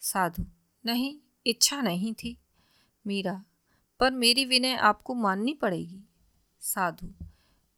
साधु, 0.00 0.44
नहीं, 0.86 1.18
इच्छा 1.46 1.80
नहीं 1.80 2.14
थी। 2.14 2.38
मीरा, 3.06 3.44
पर 4.00 4.10
मेरी 4.10 4.44
विनय 4.44 4.74
आपको 4.74 5.14
माननी 5.14 5.54
पड़ेगी। 5.54 6.04
साधु 6.60 7.25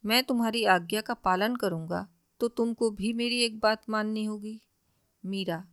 मैं 0.08 0.24
तुम्हारी 0.24 0.64
आज्ञा 0.64 1.00
का 1.00 1.14
पालन 1.14 1.56
करूँगा 1.56 2.08
तो 2.40 2.48
तुमको 2.48 2.90
भी 2.90 3.12
मेरी 3.12 3.42
एक 3.42 3.60
बात 3.60 3.90
माननी 3.90 4.24
होगी। 4.24 4.60
मीरा, 5.26 5.64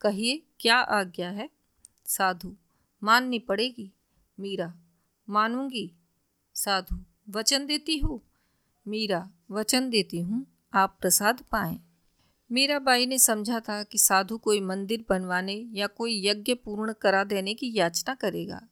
कहिए, 0.00 0.42
क्या 0.60 0.76
आज्ञा 0.76 1.30
है? 1.30 1.50
साधु, 2.04 2.56
माननी 3.02 3.38
पड़ेगी। 3.38 3.92
मीरा, 4.40 4.74
मानूँगी। 5.28 5.92
साधु, 6.54 6.96
वचन 7.30 7.66
देती 7.66 7.98
हो? 7.98 8.22
मीरा, 8.88 9.30
वचन 9.50 9.90
देती 9.90 10.18
हूँ, 10.18 10.46
आप 10.74 10.98
प्रसाद 11.00 11.44
पाएँ। 11.50 11.80
मीराबाई 12.52 13.06
ने 13.06 13.18
समझा 13.18 13.60
था 13.60 13.82
कि 13.82 13.98
साधु 13.98 14.38
कोई 14.38 14.60
मंदिर 14.60 15.04
बनवाने 15.08 15.68
या 15.72 15.86
कोई 15.86 16.26
यज्ञ 16.26 16.54
पूर्ण 16.54 16.92
करा 16.92 17.24
देने 17.24 17.54
की 17.54 17.72
याचना 17.74 18.14
करेगा। 18.14 18.62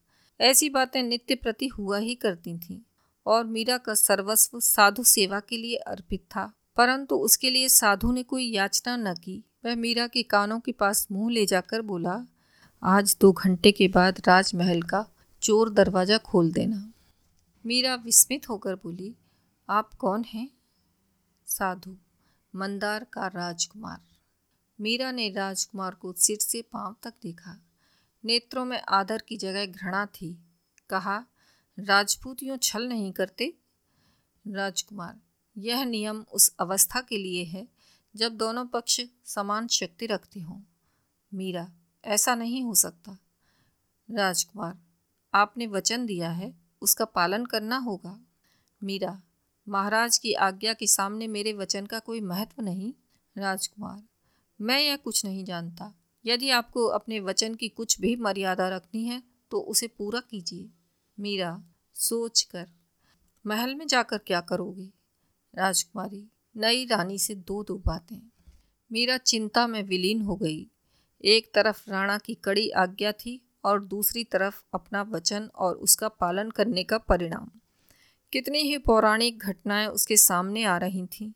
ऐसी 0.41 0.69
बातें 0.69 1.03
नित्य 1.03 1.35
प्रति 1.35 1.67
हुआ 1.67 1.99
ही 1.99 2.15
करती 2.15 2.59
थीं। 2.59 2.81
और 3.27 3.45
मीरा 3.45 3.79
का 3.79 3.95
सर्वस्व 3.95 4.61
साधु 4.61 5.03
सेवा 5.03 5.41
के 5.41 5.57
लिए 5.57 5.77
अर्पित 5.77 6.21
था। 6.21 6.53
परंतु 6.77 7.17
उसके 7.17 7.51
लिए 7.51 7.69
साधु 7.69 8.13
ने 8.13 8.23
कोई 8.23 8.53
याचना 8.53 8.97
न 8.97 9.15
की। 9.15 9.45
वह 9.65 9.75
मीरा 9.75 10.07
के 10.07 10.23
कानों 10.23 10.61
के 10.61 10.73
पास 10.73 11.09
मुँह 11.13 11.33
ले 11.33 11.47
जाकर 11.47 11.83
बोला, 11.83 12.27
आज 12.83 13.17
दो 13.21 13.33
घंटे 13.33 13.73
के 13.73 13.89
बाद 13.89 14.23
राजमहल 14.27 14.83
का 14.83 15.07
चोर 15.43 15.71
दरवाज़ा 15.71 16.19
खोल 16.19 16.53
देना। 16.53 16.93
मीरा 17.67 17.95
विस्मित 17.95 18.49
होकर 18.49 18.75
बोली, 18.75 19.15
आप 19.69 19.95
कौन 19.95 20.25
हैं? 20.25 20.51
साधु, 21.47 21.97
मंदार 22.57 23.05
का 23.05 23.27
राजकुमार। 23.27 24.01
मीरा 24.81 25.11
ने 25.11 25.31
राजकुमार 25.31 25.95
को 25.95 26.13
सिर 26.13 26.39
से 26.39 26.63
पाँव 26.63 26.97
तक 27.03 27.15
देखा। 27.23 27.61
नेत्रों 28.25 28.65
में 28.65 28.83
आदर 28.89 29.23
की 29.29 29.37
जगह 29.37 29.67
घृणा 29.67 30.07
थी। 30.07 30.39
कहा 30.91 31.25
राजपूत 31.79 32.43
यूँ 32.43 32.57
छल 32.57 32.89
नहीं 32.89 33.13
करते? 33.13 33.55
राजकुमार, 34.49 35.21
यह 35.59 35.85
नियम 35.85 36.25
उस 36.33 36.57
अवस्था 36.61 37.01
के 37.01 37.17
लिए 37.19 37.45
है 37.45 37.69
जब 38.17 38.33
दोनों 38.33 38.67
पक्ष 38.67 39.01
समान 39.25 39.67
शक्ति 39.67 40.07
रखते 40.07 40.41
हों। 40.41 40.61
मीरा, 41.35 41.73
ऐसा 42.05 42.35
नहीं 42.35 42.63
हो 42.63 42.75
सकता। 42.75 43.19
राजकुमार, 44.11 44.79
आपने 45.35 45.67
वचन 45.67 46.07
दिया 46.07 46.31
है, 46.31 46.55
उसका 46.83 47.05
पालन 47.05 47.47
करना 47.47 47.77
होगा। 47.77 48.21
मीरा, 48.85 49.23
महाराज 49.69 50.19
की 50.19 50.33
आज्ञा 50.33 50.73
के 50.73 50.87
सामने 50.87 51.27
मेरे 51.27 51.53
वचन 51.53 51.87
का 51.87 51.99
कोई 51.99 52.21
महत्व 52.21 52.63
नहीं? 52.63 52.95
राजकुमार, 53.39 54.03
मैं 54.61 54.81
यह 54.81 54.97
कुछ 54.97 55.25
नहीं 55.25 55.45
जानता। 55.45 55.95
यदि 56.27 56.51
आपको 56.51 56.87
अपने 56.87 57.21
वचन 57.21 57.55
की 57.55 57.69
कुछ 57.69 58.01
भी 58.01 58.17
मर्यादा 58.17 58.69
रखनी 58.69 59.05
है 59.05 59.23
तो 59.51 59.61
उसे 59.61 59.87
पूरा 59.87 60.21
कीजिए। 60.21 60.71
मीरा 61.21 61.63
सोच 61.95 62.43
कर 62.43 62.69
महल 63.47 63.75
में 63.75 63.87
जाकर 63.87 64.19
क्या 64.19 64.41
करोगे? 64.41 64.91
राजकुमारी, 65.55 66.29
नई 66.57 66.87
रानी 66.87 67.19
से 67.19 67.35
दो 67.35 67.65
दो 67.65 67.83
बातें। 67.87 68.31
मीरा 68.93 69.17
चिंता 69.17 69.67
में 69.67 69.83
विलीन 69.83 70.21
हो 70.21 70.37
गई। 70.37 70.71
एक 71.25 71.55
तरफ़ 71.55 71.91
राणा 71.91 72.19
की 72.19 72.35
कड़ी 72.35 72.71
आज्ञा 72.71 73.13
थी 73.13 73.49
और 73.65 73.85
दूसरी 73.85 74.25
तरफ़ 74.25 74.63
अपना 74.75 75.03
वचन 75.03 75.51
और 75.55 75.77
उसका 75.77 76.09
पालन 76.09 76.51
करने 76.51 76.85
का 76.85 76.99
परिणाम। 76.99 77.51
कितनी 78.33 78.59
ही 78.59 78.79
पौराणिक 78.79 79.39
घटनाएँ 79.39 79.87
उसके 79.87 80.17
सामने 80.17 80.65
आ 80.65 80.77
रही 80.77 81.07
थीं। 81.07 81.33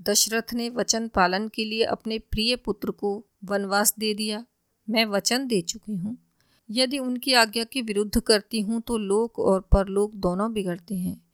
दशरथ 0.00 0.54
ने 0.54 0.70
वचन 0.70 1.08
पालन 1.08 1.48
के 1.48 1.64
लिए 1.64 1.84
अपने 1.84 2.18
प्रिय 2.18 2.56
पुत्र 2.56 2.90
को 2.90 3.26
वनवास 3.44 3.94
दे 3.98 4.14
दिया। 4.14 4.46
मैं 4.90 5.04
वचन 5.04 5.46
दे 5.46 5.60
चुकी 5.60 5.96
हूँ। 5.96 6.25
यदि 6.70 6.98
उनकी 6.98 7.32
आज्ञा 7.32 7.64
के 7.64 7.82
विरुद्ध 7.82 8.20
करती 8.20 8.60
हूँ 8.60 8.80
तो 8.80 8.98
लोक 8.98 9.38
और 9.38 9.60
परलोक 9.60 10.14
दोनों 10.14 10.52
बिगड़ते 10.52 10.94
हैं। 10.94 11.26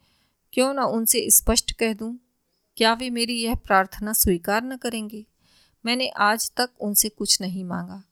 क्यों 0.53 0.75
ना 0.75 0.85
उनसे 0.85 1.31
स्पष्ट 1.31 1.73
कह 1.73 1.95
दूँ? 1.95 2.19
क्या 2.77 2.95
वे 2.95 3.11
मेरी 3.11 3.43
यह 3.43 3.55
प्रार्थना 3.55 4.13
स्वीकार 4.13 4.65
न 4.65 4.77
करेंगे? 4.77 5.27
मैंने 5.87 6.09
आज 6.09 6.53
तक 6.57 6.71
उनसे 6.81 7.09
कुछ 7.09 7.41
नहीं 7.41 7.65
मांगा। 7.65 8.03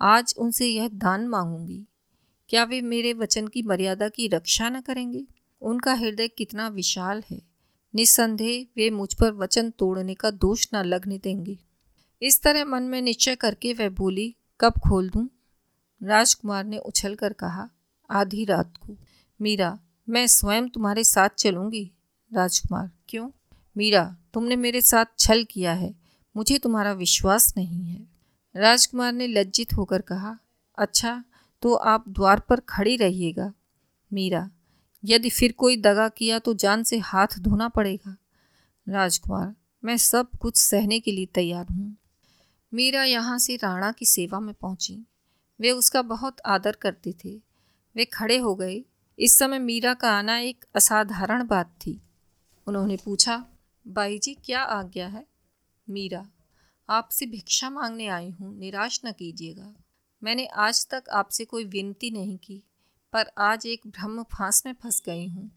आज 0.00 0.34
उनसे 0.38 0.66
यह 0.66 0.88
दान 0.88 1.28
मांगूँगी। 1.28 1.86
क्या 2.48 2.64
वे 2.64 2.80
मेरे 2.80 3.12
वचन 3.12 3.48
की 3.48 3.62
मर्यादा 3.62 4.08
की 4.08 4.28
रक्षा 4.28 4.68
न 4.68 4.80
करेंगे? 4.80 5.26
उनका 5.62 5.94
हृदय 5.94 6.28
कितना 6.28 6.68
विशाल 6.68 7.22
है। 7.30 7.42
निस्संदेह 7.94 8.66
वे 8.76 8.90
मुझ 8.90 9.14
पर 9.14 9.32
वचन 9.32 9.70
तोड़ने 9.70 10.14
का 10.14 10.30
दोष 10.30 10.68
न 10.74 10.82
लगने 10.84 11.18
देंगे। 11.18 11.58
इस 12.22 12.42
तरह 12.42 12.64
मन 12.64 12.82
में 12.82 13.02
निश्चय 13.02 13.34
करके 13.34 13.72
वह 13.72 13.88
बोली, 13.88 14.36
कब 14.60 14.72
खोल 14.72 15.10
दूँ? 15.10 15.28
राजकुमार 16.02 16.64
ने 16.64 16.78
उछल 16.78 17.14
कर 17.14 17.32
कहा, 17.32 17.68
आधी 18.10 18.44
रात 18.44 18.76
को। 18.76 18.96
मीरा, 19.40 19.78
मैं 20.08 20.26
स्वयं 20.26 20.68
तुम्हारे 20.68 21.04
साथ 21.04 21.28
चलूँगी। 21.28 21.90
राजकुमार, 22.32 22.90
क्यों? 23.08 23.30
मीरा, 23.76 24.16
तुमने 24.34 24.56
मेरे 24.56 24.80
साथ 24.80 25.04
छल 25.18 25.44
किया 25.44 25.72
है। 25.72 25.94
मुझे 26.36 26.58
तुम्हारा 26.58 26.92
विश्वास 26.92 27.52
नहीं 27.56 27.84
है। 27.84 28.06
राजकुमार 28.56 29.12
ने 29.12 29.26
लज्जित 29.26 29.72
होकर 29.72 30.02
कहा 30.02 30.38
अच्छा 30.78 31.24
तो 31.62 31.74
आप 31.74 32.04
द्वार 32.08 32.40
पर 32.40 32.60
खड़ी 32.60 32.96
रहिएगा। 32.96 33.52
मीरा, 34.12 34.50
यदि 35.04 35.30
फिर 35.30 35.52
कोई 35.52 35.76
दगा 35.76 36.08
किया 36.08 36.38
तो 36.38 36.54
जान 36.54 36.82
से 36.82 36.98
हाथ 36.98 37.38
धोना 37.38 37.68
पड़ेगा। 37.68 38.16
राजकुमार, 38.88 39.54
मैं 39.84 39.96
सब 39.96 40.28
कुछ 40.40 40.56
सहने 40.56 41.00
के 41.00 41.12
लिए 41.12 41.26
तैयार 41.26 41.66
हूँ। 41.70 41.96
मीरा 42.74 43.04
यहाँ 43.04 43.38
से 43.38 43.56
राणा 43.56 43.92
की 43.92 44.06
सेवा 44.06 44.40
में 44.40 44.54
पहुँची। 44.54 45.06
वे 45.60 45.70
उसका 45.70 46.02
बहुत 46.02 46.36
आदर 46.46 46.72
करते 46.72 47.14
थे। 47.24 47.42
वे 47.96 48.04
खड़े 48.04 48.38
हो 48.38 48.54
गए। 48.54 48.84
इस 49.18 49.38
समय 49.38 49.58
मीरा 49.58 49.94
का 49.94 50.10
आना 50.10 50.38
एक 50.38 50.64
असाधारण 50.74 51.46
बात 51.46 51.66
थी। 51.66 52.00
उन्होंने 52.66 52.96
पूछा, 52.96 53.46
बाई 53.88 54.18
जी, 54.18 54.34
क्या 54.34 54.62
आज्ञा 54.62 55.08
है? 55.08 55.26
मीरा, 55.90 56.26
आपसे 56.88 57.26
भिक्षा 57.26 57.70
मांगने 57.70 58.06
आई 58.06 58.30
हूँ। 58.30 58.58
निराश 58.58 59.00
न 59.06 59.12
कीजिएगा। 59.12 59.74
मैंने 60.22 60.46
आज 60.46 60.86
तक 60.88 61.04
आपसे 61.12 61.44
कोई 61.44 61.64
विनती 61.64 62.10
नहीं 62.10 62.38
की, 62.38 62.62
पर 63.12 63.30
आज 63.38 63.66
एक 63.66 63.80
ब्रह्म 63.86 64.22
फांस 64.22 64.62
में 64.66 64.72
फंस 64.72 65.02
गई 65.06 65.28
हूँ। 65.28 65.50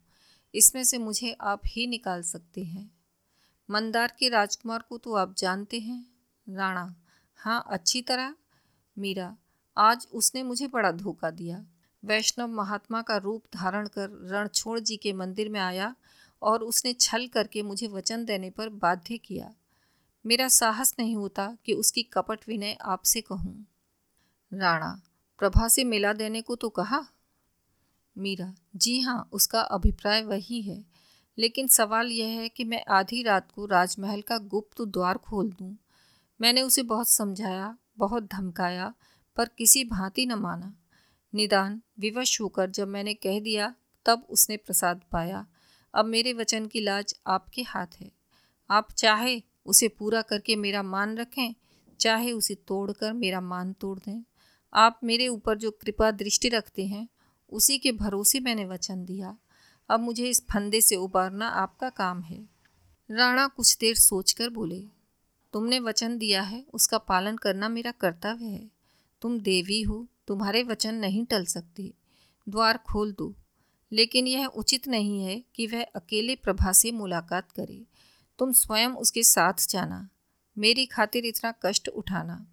इसमें 0.56 0.84
से 0.84 0.98
मुझे 0.98 1.38
आप 1.42 1.62
ही 1.68 1.88
निकाल 1.88 2.22
सकते 2.22 2.64
हैं। 2.64 2.92
मंदार 3.70 4.14
के 4.20 4.30
राजकुमार 4.30 4.82
को 4.82 4.98
तो 4.98 5.14
आप 5.14 5.36
जानते 5.38 5.80
हैं। 5.80 6.06
राणा 6.50 6.96
हाँ 7.36 7.64
अच्छी 7.68 8.02
तरह। 8.02 8.36
मीरा 8.98 9.38
आज 9.78 10.08
उसने 10.14 10.44
मुझे 10.44 10.68
बड़ा 10.68 10.92
धोखा 10.92 11.30
दिया। 11.30 11.66
वैष्णव 12.06 12.48
महात्मा 12.48 13.02
का 13.02 13.18
रूप 13.18 13.44
धारण 13.54 13.88
कर 13.88 14.10
रणछोड़ 14.30 14.80
जी 14.80 14.98
के 14.98 15.14
मंदिर 15.14 15.50
में 15.50 15.60
आया 15.60 15.96
और 16.42 16.64
उसने 16.64 16.94
छल 16.94 17.28
करके 17.28 17.62
मुझे 17.62 17.88
वचन 17.88 18.26
देने 18.26 18.50
पर 18.50 18.70
बाध्य 18.70 19.18
किया। 19.18 19.54
मेरा 20.26 20.48
साहस 20.48 20.96
नहीं 21.00 21.16
होता 21.16 21.58
कि 21.66 21.74
उसकी 21.74 22.04
कपट 22.04 22.40
विनय 22.48 22.78
आपसे 22.82 23.22
कहूँ। 23.22 23.66
राणा, 24.54 25.02
प्रभा 25.40 25.68
से 25.68 25.84
मिला 25.84 26.14
देने 26.14 26.42
को 26.42 26.56
तो 26.56 26.70
कहा। 26.70 27.06
मीरा, 28.18 28.56
जी 28.76 29.00
हाँ 29.00 29.30
उसका 29.32 29.62
अभिप्राय 29.62 30.22
वही 30.22 30.62
है। 30.62 30.86
लेकिन 31.38 31.68
सवाल 31.68 32.08
यह 32.08 32.28
है 32.28 32.50
कि 32.50 32.64
मैं 32.64 32.86
आधी 32.86 33.24
रात 33.24 33.52
को 33.52 33.66
राजमहल 33.66 34.22
का 34.22 34.38
गुप्त 34.38 34.82
द्वार 34.82 35.18
खोल 35.18 35.52
दूँ। 35.52 35.78
मैंने 36.42 36.62
उसे 36.62 36.84
बहुत 36.84 37.10
समझाया, 37.10 37.78
बहुत 37.98 38.24
धमकाया 38.24 38.94
पर 39.36 39.50
किसी 39.58 39.84
भांति 39.84 40.26
न 40.26 40.34
माना। 40.34 40.74
निदान, 41.36 41.82
विवश 42.00 42.42
होकर 42.42 42.70
जब 42.70 42.88
मैंने 42.88 43.14
कह 43.14 43.40
दिया, 43.40 43.76
तब 44.06 44.28
उसने 44.30 44.58
प्रसाद 44.58 45.02
पाया। 45.12 45.48
अब 45.96 46.06
मेरे 46.06 46.34
वचन 46.34 46.68
की 46.68 46.80
लाज 46.80 47.16
आपके 47.28 47.62
हाथ 47.62 47.88
है। 48.02 48.12
आप 48.70 48.92
चाहे 48.92 49.44
उसे 49.66 49.88
पूरा 49.88 50.22
करके 50.22 50.56
मेरा 50.56 50.84
मान 50.84 51.18
रखें, 51.18 51.56
चाहे 52.00 52.32
उसे 52.32 52.56
तोड़कर 52.56 53.14
मेरा 53.14 53.42
मान 53.42 53.74
तोड़ 53.74 54.00
दें। 54.00 54.24
आप 54.74 55.00
मेरे 55.04 55.28
ऊपर 55.28 55.58
जो 55.58 55.72
कृपा 55.72 56.12
दृष्टि 56.12 56.50
रखते 56.50 56.86
हैं, 56.86 57.08
उसी 57.50 57.78
के 57.78 57.92
भरोसे 57.92 58.40
मैंने 58.40 58.66
वचन 58.66 59.06
दिया। 59.06 59.38
अब 59.90 60.00
मुझे 60.00 60.30
इस 60.30 60.48
फंदे 60.48 60.82
से 60.82 60.96
उबारना 60.96 61.48
आपका 61.48 61.90
काम 61.90 62.22
है। 62.22 62.50
राणा 63.12 63.48
कुछ 63.48 63.78
देर 63.78 63.96
सोचकर 63.96 64.50
बोले, 64.50 64.80
तुमने 65.54 65.80
वचन 65.80 66.18
दिया 66.18 66.42
है, 66.42 66.66
उसका 66.74 66.98
पालन 66.98 67.38
करना 67.38 67.70
मेरा 67.70 67.92
कर्तव्य 67.92 68.46
है। 68.46 68.73
तुम 69.24 69.40
देवी 69.40 69.82
हो, 69.82 70.08
तुम्हारे 70.28 70.64
वचन 70.64 70.96
नहीं 70.96 71.26
टल 71.26 71.46
सकते। 71.46 71.94
द्वार 72.50 72.78
खोल 72.78 73.12
दो। 73.12 73.36
लेकिन 73.92 74.28
यह 74.28 74.46
उचित 74.46 74.88
नहीं 74.88 75.24
है 75.24 75.44
कि 75.56 75.68
वह 75.68 75.84
अकेले 75.84 76.36
प्रभा 76.36 76.72
से 76.72 76.92
मुलाकात 76.92 77.52
करे। 77.52 77.86
तुम 78.40 78.52
स्वयं 78.52 78.90
उसके 78.90 79.24
साथ 79.24 79.70
जाना। 79.70 80.10
मेरी 80.58 80.86
खातिर 80.86 81.26
इतना 81.26 81.54
कष्ट 81.66 81.88
उठाना। 81.88 82.48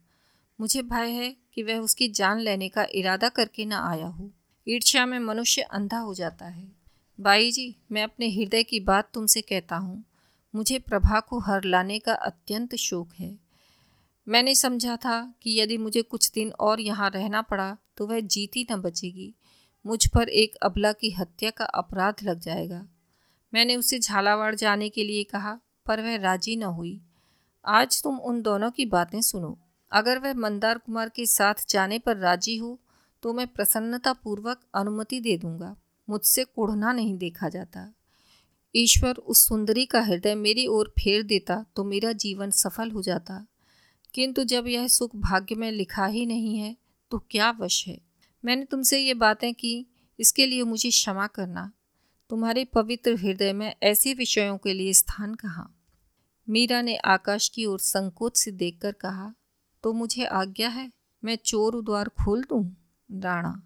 मुझे 0.60 0.82
भय 0.82 1.10
है 1.10 1.36
कि 1.54 1.62
वह 1.62 1.78
उसकी 1.78 2.08
जान 2.08 2.38
लेने 2.38 2.68
का 2.68 2.86
इरादा 2.94 3.28
करके 3.28 3.64
न 3.64 3.72
आया 3.72 4.06
हो। 4.06 4.30
ईर्ष्या 4.68 5.06
में 5.06 5.18
मनुष्य 5.18 5.62
अंधा 5.62 5.98
हो 5.98 6.14
जाता 6.14 6.46
है। 6.46 6.72
बाई 7.20 7.50
जी 7.50 7.76
मैं 7.92 8.02
अपने 8.02 8.30
हृदय 8.30 8.62
की 8.62 8.80
बात 8.80 9.10
तुमसे 9.14 9.40
कहता 9.40 9.76
हूँ। 9.76 10.04
मुझे 10.54 10.78
प्रभा 10.78 11.20
को 11.20 11.38
हर 11.38 11.64
लाने 11.64 11.98
का 11.98 12.14
अत्यंत 12.14 12.74
शौक 12.74 13.08
है। 13.18 13.49
मैंने 14.26 14.54
समझा 14.54 14.96
था 14.96 15.20
कि 15.42 15.58
यदि 15.60 15.76
मुझे 15.78 16.02
कुछ 16.02 16.30
दिन 16.30 16.50
और 16.60 16.80
यहाँ 16.80 17.10
रहना 17.10 17.42
पड़ा 17.42 17.76
तो 17.96 18.06
वह 18.06 18.20
जीती 18.20 18.66
न 18.72 18.76
बचेगी। 18.76 19.34
मुझ 19.84 20.06
पर 20.06 20.28
एक 20.28 20.54
अबला 20.62 20.92
की 20.92 21.10
हत्या 21.10 21.50
का 21.50 21.64
अपराध 21.64 22.22
लग 22.22 22.40
जाएगा। 22.40 22.86
मैंने 23.52 23.76
उसे 23.76 23.98
झालावाड़ 23.98 24.54
जाने 24.54 24.88
के 24.88 25.04
लिए 25.04 25.24
कहा, 25.24 25.58
पर 25.86 26.00
वह 26.00 26.16
राज़ी 26.16 26.56
न 26.56 26.62
हुई। 26.62 27.00
आज 27.64 28.02
तुम 28.02 28.18
उन 28.18 28.40
दोनों 28.42 28.70
की 28.70 28.86
बातें 28.86 29.20
सुनो। 29.20 29.58
अगर 29.92 30.18
वह 30.18 30.34
मंदार 30.34 30.78
कुमार 30.78 31.08
के 31.08 31.26
साथ 31.26 31.68
जाने 31.68 31.98
पर 31.98 32.16
राज़ी 32.16 32.56
हो 32.56 32.78
तो 33.22 33.32
मैं 33.32 33.46
प्रसन्नतापूर्वक 33.46 34.60
अनुमति 34.74 35.20
दे 35.20 35.36
दूँगा। 35.38 35.76
मुझसे 36.08 36.44
कुढ़ना 36.46 36.92
नहीं 36.92 37.16
देखा 37.18 37.48
जाता। 37.48 37.92
ईश्वर 38.74 39.14
उस 39.14 39.46
सुंदरी 39.48 39.84
का 39.86 40.00
हृदय 40.00 40.34
मेरी 40.34 40.66
ओर 40.66 40.92
फेर 40.98 41.22
देता 41.22 41.64
तो 41.76 41.84
मेरा 41.84 42.12
जीवन 42.14 42.50
सफल 42.50 42.90
हो 42.90 43.02
जाता। 43.02 43.44
किंतु 44.14 44.44
जब 44.44 44.66
यह 44.66 44.86
सुख 44.88 45.16
भाग्य 45.16 45.54
में 45.54 45.70
लिखा 45.72 46.06
ही 46.06 46.24
नहीं 46.26 46.56
है 46.56 46.76
तो 47.10 47.18
क्या 47.30 47.50
वश 47.50 47.86
है? 47.88 48.00
मैंने 48.44 48.64
तुमसे 48.64 48.98
ये 48.98 49.14
बातें 49.14 49.52
की, 49.54 49.86
इसके 50.18 50.46
लिए 50.46 50.62
मुझे 50.62 50.90
क्षमा 50.90 51.26
करना। 51.26 51.70
तुम्हारे 52.30 52.64
पवित्र 52.64 53.14
हृदय 53.16 53.52
में 53.52 53.74
ऐसे 53.82 54.14
विषयों 54.14 54.56
के 54.58 54.72
लिए 54.74 54.92
स्थान 54.92 55.34
कहाँ? 55.34 55.74
मीरा 56.48 56.80
ने 56.82 56.96
आकाश 56.96 57.48
की 57.48 57.64
ओर 57.64 57.78
संकोच 57.78 58.36
से 58.36 58.50
देखकर 58.50 58.92
कहा 58.92 59.32
तो 59.84 59.92
मुझे 59.92 60.24
आज्ञा 60.24 60.68
है, 60.68 60.90
मैं 61.22 61.36
चोर 61.36 61.74
उद्वार 61.74 62.08
खोल 62.08 62.42
दूँ? 62.42 62.64
राणा, 63.10 63.62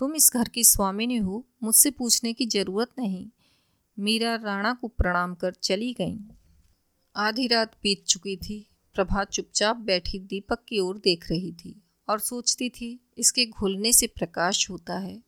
तुम 0.00 0.14
इस 0.14 0.30
घर 0.34 0.48
की 0.48 0.64
स्वामिनी 0.64 1.16
हो, 1.16 1.44
मुझसे 1.62 1.90
पूछने 1.90 2.32
की 2.32 2.46
ज़रूरत 2.46 2.90
नहीं। 2.98 3.26
मीरा 3.98 4.34
राणा 4.34 4.72
को 4.72 4.88
प्रणाम 4.88 5.34
कर 5.34 5.52
चली 5.52 5.92
गई। 5.92 6.18
आधी 7.16 7.46
रात 7.46 7.72
बीत 7.82 8.04
चुकी 8.04 8.36
थी। 8.36 8.66
प्रभा 8.94 9.24
चुपचाप 9.24 9.76
बैठी 9.76 10.18
दीपक 10.20 10.64
की 10.68 10.78
ओर 10.78 10.98
देख 10.98 11.30
रही 11.30 11.52
थी 11.52 11.74
और 12.08 12.18
सोचती 12.20 12.68
थी, 12.68 12.98
इसके 13.18 13.46
घुलने 13.46 13.92
से 13.92 14.06
प्रकाश 14.06 14.68
होता 14.70 14.98
है। 14.98 15.22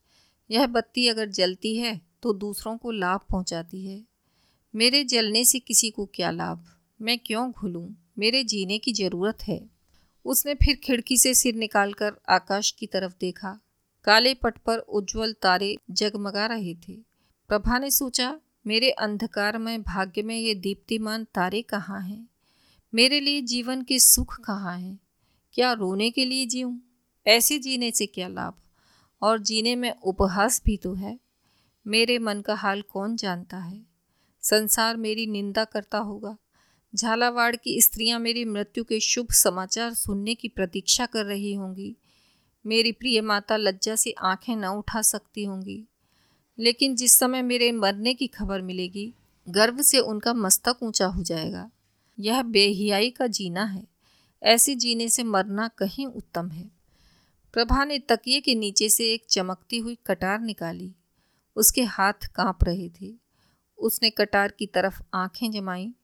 यह 0.50 0.66
बत्ती 0.66 1.06
अगर 1.08 1.28
जलती 1.28 1.76
है 1.76 2.00
तो 2.22 2.32
दूसरों 2.32 2.76
को 2.76 2.90
लाभ 2.90 3.20
पहुंचाती 3.30 3.86
है। 3.86 4.02
मेरे 4.74 5.02
जलने 5.04 5.44
से 5.44 5.58
किसी 5.58 5.90
को 5.90 6.06
क्या 6.06 6.30
लाभ? 6.30 6.64
मैं 7.00 7.18
क्यों 7.18 7.50
घुलूं? 7.52 7.88
मेरे 8.18 8.42
जीने 8.44 8.78
की 8.78 8.92
ज़रूरत 8.92 9.42
है। 9.42 9.60
उसने 10.24 10.54
फिर 10.54 10.76
खिड़की 10.76 11.16
से 11.16 11.34
सिर 11.34 11.54
निकालकर 11.54 12.12
आकाश 12.28 12.70
की 12.70 12.86
तरफ़ 12.86 13.12
देखा। 13.20 13.58
काले 14.04 14.34
पट 14.34 14.58
पर 14.58 14.78
उज्जवल 14.78 15.32
तारे 15.32 15.76
जगमगा 15.90 16.46
रहे 16.46 16.74
थे। 16.74 16.94
प्रभा 17.50 17.78
ने 17.78 17.90
सोचा, 17.90 18.40
मेरे 18.66 18.90
अंधकार 18.90 19.58
में 19.58 19.82
भाग्य 19.82 20.22
में 20.22 20.38
ये 20.38 20.54
दीप्तिमान 20.54 21.24
तारे 21.24 21.62
कहाँ 21.62 22.00
हैं? 22.00 22.28
मेरे 22.96 23.20
लिए 23.20 23.40
जीवन 23.40 23.82
के 23.82 23.98
सुख 23.98 24.40
कहाँ 24.40 24.78
हैं? 24.78 24.98
क्या 25.52 25.72
रोने 25.72 26.10
के 26.10 26.24
लिए 26.24 26.46
जीऊँ? 26.46 26.80
ऐसे 27.26 27.58
जीने 27.58 27.90
से 27.90 28.06
क्या 28.06 28.28
लाभ? 28.28 28.54
और 29.22 29.38
जीने 29.38 29.76
में 29.76 30.00
उपहास 30.00 30.62
भी 30.64 30.76
तो 30.76 30.94
है। 30.94 31.20
मेरे 31.86 32.18
मन 32.18 32.40
का 32.40 32.54
हाल 32.54 32.82
कौन 32.82 33.16
जानता 33.16 33.58
है? 33.58 33.86
संसार 34.42 34.96
मेरी 34.96 35.26
निंदा 35.26 35.64
करता 35.64 35.98
होगा। 35.98 36.36
झालावाड़ 36.94 37.56
की 37.56 37.80
स्त्रियाँ 37.80 38.18
मेरी 38.18 38.44
मृत्यु 38.44 38.84
के 38.84 39.00
शुभ 39.00 39.30
समाचार 39.30 39.94
सुनने 39.94 40.34
की 40.34 40.48
प्रतीक्षा 40.48 41.06
कर 41.06 41.24
रही 41.24 41.54
होंगी। 41.54 41.96
मेरी 42.66 42.92
प्रिय 42.92 43.20
माता 43.20 43.56
लज्जा 43.56 43.96
से 43.96 44.10
आँखें 44.10 44.56
न 44.56 44.64
उठा 44.64 45.02
सकती 45.02 45.44
होंगी। 45.44 45.84
लेकिन 46.58 46.96
जिस 46.96 47.18
समय 47.18 47.42
मेरे 47.42 47.72
मरने 47.72 48.14
की 48.14 48.26
खबर 48.26 48.62
मिलेगी, 48.62 49.14
गर्व 49.48 49.82
से 49.82 49.98
उनका 49.98 50.34
मस्तक 50.34 50.78
ऊँचा 50.82 51.06
हो 51.06 51.22
जाएगा। 51.22 51.70
यह 52.18 52.42
बेहियाई 52.42 53.10
का 53.10 53.26
जीना 53.26 53.64
है। 53.64 53.86
ऐसे 54.42 54.74
जीने 54.74 55.08
से 55.08 55.22
मरना 55.22 55.68
कहीं 55.68 56.06
उत्तम 56.06 56.48
है। 56.48 56.70
प्रभा 57.52 57.84
ने 57.84 57.98
तकिए 57.98 58.40
के 58.40 58.54
नीचे 58.54 58.88
से 58.88 59.12
एक 59.12 59.24
चमकती 59.30 59.78
हुई 59.78 59.98
कटार 60.06 60.40
निकाली। 60.40 60.94
उसके 61.56 61.82
हाथ 61.82 62.12
काँप 62.12 62.64
रहे 62.64 62.88
थे। 62.88 63.14
उसने 63.78 64.10
कटार 64.10 64.48
की 64.48 64.66
तरफ़ 64.66 65.02
आँखें 65.14 65.50
जमाई। 65.52 65.94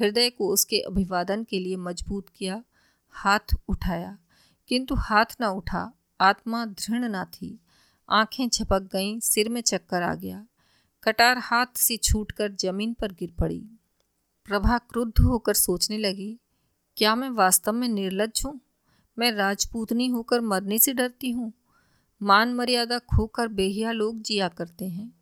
हृदय 0.00 0.30
को 0.30 0.48
उसके 0.48 0.78
अभिवादन 0.78 1.44
के 1.44 1.58
लिए 1.58 1.76
मज़बूत 1.76 2.28
किया। 2.28 2.64
हाथ 3.10 3.56
उठाया। 3.68 4.18
किंतु 4.68 4.94
हाथ 4.94 5.24
न 5.40 5.44
उठा। 5.44 5.98
आत्मा 6.20 6.64
दृढ़ 6.66 7.04
न 7.04 7.24
थी। 7.24 7.60
आँखें 8.10 8.48
झपक 8.48 8.82
गईं। 8.82 9.20
सिर 9.20 9.48
में 9.48 9.60
चक्कर 9.60 10.02
आ 10.02 10.14
गया। 10.14 10.46
कटार 11.02 11.38
हाथ 11.38 11.66
से 11.76 11.96
छूटकर 11.96 12.52
ज़मीन 12.52 12.94
पर 12.94 13.12
गिर 13.12 13.32
पड़ी। 13.40 13.66
प्रभा 14.52 14.78
क्रुद्ध 14.78 15.20
होकर 15.20 15.54
सोचने 15.54 15.98
लगी, 15.98 16.38
क्या 16.96 17.14
मैं 17.14 17.30
वास्तव 17.30 17.72
में 17.72 17.88
निर्लज 17.88 18.42
हूँ? 18.46 18.60
मैं 19.18 19.32
राजपूतनी 19.32 20.06
होकर 20.06 20.40
मरने 20.40 20.78
से 20.78 20.92
डरती 20.92 21.30
हूँ। 21.30 21.52
मान 22.22 22.54
मर्यादा 22.54 22.98
खोकर 22.98 23.48
बेहिया 23.48 23.92
लोग 23.92 24.22
जिया 24.22 24.48
करते 24.48 24.84
हैं। 24.84 25.12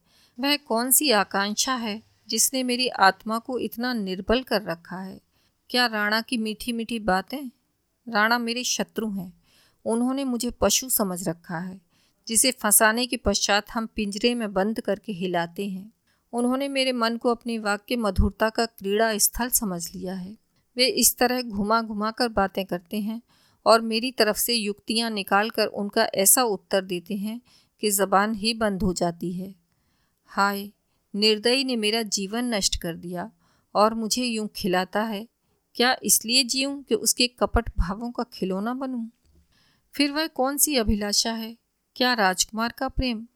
वह 0.41 0.57
कौन 0.57 0.91
सी 0.91 1.11
आकांक्षा 1.11 1.75
है 1.75 2.03
जिसने 2.29 2.63
मेरी 2.63 2.89
आत्मा 2.89 3.39
को 3.39 3.59
इतना 3.59 3.93
निर्बल 3.93 4.43
कर 4.43 4.63
रखा 4.63 4.97
है? 4.97 5.21
क्या 5.71 5.87
राणा 5.87 6.21
की 6.21 6.37
मीठी 6.37 6.73
मीठी 6.73 6.99
बातें? 6.99 7.51
राणा 8.09 8.39
मेरे 8.39 8.65
शत्रु 8.65 9.11
हैं। 9.11 9.43
उन्होंने 9.85 10.25
मुझे 10.25 10.51
पशु 10.51 10.91
समझ 10.91 11.29
रखा 11.29 11.59
है, 11.59 11.81
जिसे 12.29 12.51
फंसाने 12.51 13.07
के 13.07 13.17
पश्चात 13.17 13.71
हम 13.71 13.87
पिंजरे 13.87 14.35
में 14.35 14.53
बंद 14.53 14.81
करके 14.81 15.13
हिलाते 15.13 15.69
हैं। 15.69 15.93
उन्होंने 16.33 16.69
मेरे 16.69 16.93
मन 16.93 17.17
को 17.17 17.31
अपनी 17.31 17.59
वाक्य 17.59 17.97
मधुरता 17.97 18.51
का 18.51 18.67
क्रीड़ा 18.67 19.19
स्थल 19.19 19.49
समझ 19.49 19.95
लिया 19.95 20.15
है। 20.15 20.39
वे 20.77 20.87
इस 20.87 21.19
तरह 21.19 21.43
घुमा 21.43 21.83
घुमा 21.83 22.11
कर 22.11 22.29
बातें 22.29 22.67
करते 22.67 23.01
हैं 23.01 23.23
और 23.67 23.81
मेरी 23.81 24.13
तरफ़ 24.13 24.37
से 24.37 24.55
युक्तियाँ 24.55 25.11
निकाल 25.11 25.51
कर 25.51 25.67
उनका 25.67 26.05
ऐसा 26.05 26.43
उत्तर 26.43 26.85
देते 26.85 27.15
हैं 27.15 27.41
कि 27.81 27.91
ज़बान 27.91 28.35
ही 28.35 28.55
बंद 28.55 28.83
हो 28.83 28.93
जाती 28.93 29.33
है। 29.33 29.55
हाय, 30.27 30.71
निर्दयी 31.15 31.65
ने 31.65 31.77
मेरा 31.77 32.03
जीवन 32.03 32.55
नष्ट 32.55 32.77
कर 32.77 32.97
दिया 32.97 33.31
और 33.75 33.95
मुझे 33.95 34.25
यूँ 34.25 34.49
खिलाता 34.57 35.03
है। 35.03 35.29
क्या 35.75 35.97
इसलिए 36.03 36.45
जीऊँ 36.45 36.83
कि 36.83 36.95
उसके 36.95 37.27
कपट 37.27 37.71
भावों 37.79 38.13
का 38.13 38.23
खिलौना 38.23 38.75
बनूं? 38.75 39.07
फिर 39.95 40.13
वह 40.13 40.27
कौन 40.27 40.57
सी 40.57 40.77
अभिलाषा 40.77 41.33
है? 41.33 41.57
क्या 41.97 42.15
राजकुमार 42.15 42.73
का 42.73 42.89
प्रेम? 42.89 43.27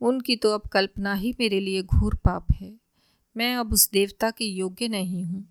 उनकी 0.00 0.36
तो 0.36 0.50
अब 0.50 0.60
कल्पना 0.60 1.14
ही 1.14 1.34
मेरे 1.40 1.60
लिए 1.60 1.82
घोर 1.82 2.14
पाप 2.14 2.46
है। 2.52 2.74
मैं 3.36 3.56
अब 3.56 3.72
उस 3.72 3.90
देवता 3.90 4.30
के 4.30 4.44
योग्य 4.44 4.88
नहीं 4.88 5.24
हूँ। 5.24 5.48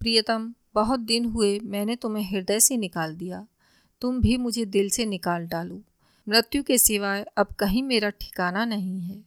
प्रियतम, 0.00 0.54
बहुत 0.74 1.00
दिन 1.00 1.24
हुए 1.24 1.60
मैंने 1.60 1.96
तुम्हें 1.96 2.30
हृदय 2.30 2.60
से 2.60 2.76
निकाल 2.76 3.16
दिया। 3.16 3.46
तुम 4.00 4.20
भी 4.20 4.36
मुझे 4.36 4.64
दिल 4.64 4.90
से 4.90 5.06
निकाल 5.06 5.46
डालो। 5.46 5.82
मृत्यु 6.28 6.62
के 6.62 6.78
सिवाय 6.78 7.26
अब 7.36 7.46
कहीं 7.46 7.82
मेरा 7.82 8.10
ठिकाना 8.10 8.64
नहीं 8.64 9.00
है। 9.00 9.24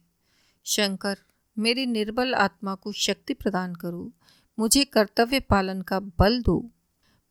शंकर, 0.64 1.18
मेरी 1.58 1.86
निर्बल 1.86 2.34
आत्मा 2.34 2.74
को 2.74 2.92
शक्ति 2.92 3.34
प्रदान 3.34 3.74
करो। 3.74 4.12
मुझे 4.58 4.84
कर्तव्य 4.84 5.40
पालन 5.40 5.82
का 5.82 6.00
बल 6.00 6.42
दो। 6.42 6.70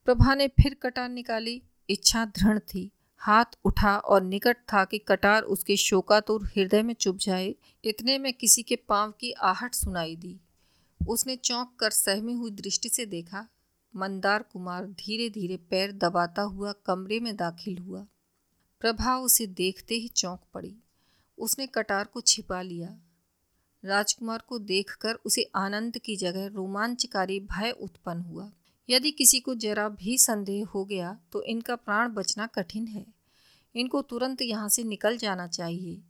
प्रभा 0.05 0.36
ने 0.36 0.47
फिर 0.47 0.73
कटान 0.73 1.12
निकाली। 1.12 1.62
इच्छा 1.89 2.25
दृढ़ 2.25 2.59
थी। 2.59 2.91
हाथ 3.25 3.45
उठा 3.65 3.97
और 3.97 4.23
निकट 4.23 4.57
था 4.57 4.86
कि 4.86 4.97
कटार 4.97 5.43
उसके 5.43 5.77
शोकातुर 5.77 6.45
हृदय 6.45 6.81
में 6.83 6.93
चुप 6.93 7.17
जाए, 7.17 7.55
इतने 7.83 8.17
में 8.17 8.33
किसी 8.33 8.63
के 8.63 8.75
पाँव 8.75 9.12
की 9.12 9.31
आहट 9.31 9.73
सुनाई 9.73 10.15
दी। 10.15 10.39
उसने 11.07 11.36
चौंक 11.36 11.75
कर 11.79 11.89
सहमी 11.89 12.33
हुई 12.33 12.51
दृष्टि 12.51 12.89
से 12.89 13.05
देखा, 13.05 13.47
मंदार 13.95 14.43
कुमार 14.43 14.86
धीरे 14.86 15.29
धीरे 15.29 15.57
पैर 15.57 15.91
दबाता 15.91 16.41
हुआ 16.41 16.73
कमरे 16.86 17.19
में 17.19 17.36
दाखिल 17.36 17.77
हुआ। 17.77 18.05
प्रभा 18.79 19.17
उसे 19.17 19.47
देखते 19.47 19.95
ही 19.95 20.07
चौंक 20.07 20.39
पड़ी। 20.53 20.75
उसने 21.38 21.67
कटार 21.67 22.05
को 22.05 22.21
छिपा 22.21 22.62
लिया। 22.62 22.99
राजकुमार 23.86 24.43
को 24.47 24.59
देखकर 24.59 25.13
उसे 25.13 25.51
आनंद 25.55 25.97
की 25.97 26.15
जगह 26.15 26.47
रोमांचकारी 26.47 27.39
भय 27.39 27.71
उत्पन्न 27.71 28.21
हुआ। 28.21 28.51
यदि 28.89 29.12
किसी 29.12 29.39
को 29.39 29.56
जरा 29.56 29.89
भी 29.89 30.17
संदेह 30.17 30.65
हो 30.65 30.86
गया 30.86 31.19
तो 31.32 31.41
इनका 31.43 31.76
प्राण 31.76 32.10
बचना 32.10 32.48
कठिन 32.48 32.88
है। 32.88 33.06
इनको 33.76 34.02
तुरंत 34.02 34.41
यहाँ 34.41 34.69
से 34.69 34.84
निकल 34.84 35.17
जाना 35.17 35.48
चाहिए। 35.48 36.02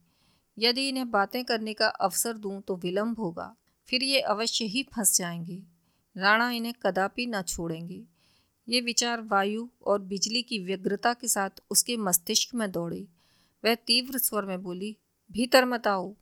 यदि 0.59 0.89
इन्हें 0.89 1.11
बातें 1.11 1.45
करने 1.45 1.73
का 1.73 1.87
अवसर 1.87 2.37
दूँ 2.37 2.61
तो 2.61 2.75
विलम्ब 2.75 3.19
होगा। 3.19 3.55
फिर 3.87 4.03
ये 4.03 4.19
अवश्य 4.19 4.65
ही 4.65 4.83
फंस 4.83 5.17
जाएँगे। 5.17 5.63
राणा 6.17 6.49
इन्हें 6.51 6.73
कदापि 6.73 7.25
न 7.25 7.41
छोड़ेंगे। 7.41 8.03
ये 8.69 8.81
विचार 8.81 9.21
वायु 9.21 9.69
और 9.85 10.01
बिजली 10.01 10.41
की 10.41 10.59
व्यग्रता 10.59 11.13
के 11.13 11.27
साथ 11.27 11.49
उसके 11.71 11.97
मस्तिष्क 11.97 12.55
में 12.55 12.71
दौड़े। 12.71 13.07
वह 13.65 13.75
तीव्र 13.75 14.17
स्वर 14.17 14.45
में 14.45 14.63
बोली, 14.63 14.97
भीतर 15.31 15.65
मत 15.65 15.87
आओ। 15.87 16.15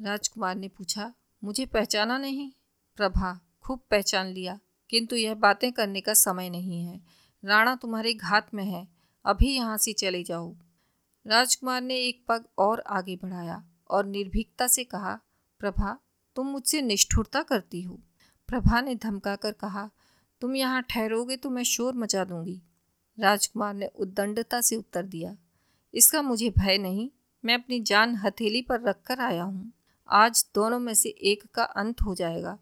राजकुमार 0.00 0.54
ने 0.54 0.68
पूछा, 0.68 1.14
मुझे 1.44 1.66
पहचाना 1.66 2.18
नहीं? 2.18 2.52
प्रभा, 2.96 3.40
खूब 3.64 3.80
पहचान 3.90 4.26
लिया। 4.26 4.58
किंतु 4.92 5.16
यह 5.16 5.34
बातें 5.34 5.70
करने 5.72 6.00
का 6.00 6.14
समय 6.14 6.50
नहीं 6.50 6.84
है। 6.84 7.00
राणा 7.42 7.74
तुम्हारे 7.74 8.12
घात 8.14 8.54
में 8.54 8.64
है। 8.64 8.86
अभी 9.24 9.54
यहाँ 9.54 9.76
से 9.76 9.92
चले 9.92 10.22
जाओ। 10.22 10.52
राजकुमार 11.26 11.80
ने 11.80 11.96
एक 11.98 12.24
पग 12.28 12.44
और 12.58 12.82
आगे 12.90 13.16
बढ़ाया 13.16 13.62
और 13.90 14.06
निर्भीकता 14.06 14.66
से 14.66 14.84
कहा, 14.84 15.18
प्रभा, 15.60 15.98
तुम 16.36 16.46
मुझसे 16.46 16.80
निष्ठुरता 16.82 17.42
करती 17.42 17.82
हो। 17.82 17.98
प्रभा 18.48 18.80
ने 18.80 18.94
धमका 18.94 19.34
कर 19.36 19.52
कहा, 19.52 19.88
तुम 20.40 20.56
यहाँ 20.56 20.82
ठहरोगे 20.82 21.36
तो 21.36 21.50
मैं 21.50 21.62
शोर 21.64 21.94
मचा 21.94 22.24
दूँगी। 22.24 22.60
राजकुमार 23.18 23.74
ने 23.74 23.86
उद्दंडता 23.86 24.60
से 24.60 24.76
उत्तर 24.76 25.06
दिया, 25.06 25.36
इसका 25.94 26.22
मुझे 26.22 26.50
भय 26.50 26.78
नहीं, 26.78 27.10
मैं 27.44 27.54
अपनी 27.54 27.80
जान 27.80 28.14
हथेली 28.16 28.62
पर 28.62 28.80
रखकर 28.80 29.20
आया 29.20 29.42
हूँ। 29.42 29.72
आज 30.08 30.44
दोनों 30.54 30.78
में 30.78 30.94
से 30.94 31.08
एक 31.08 31.42
का 31.54 31.64
अंत 31.64 32.02
हो 32.02 32.14
जाएगा। 32.14 32.58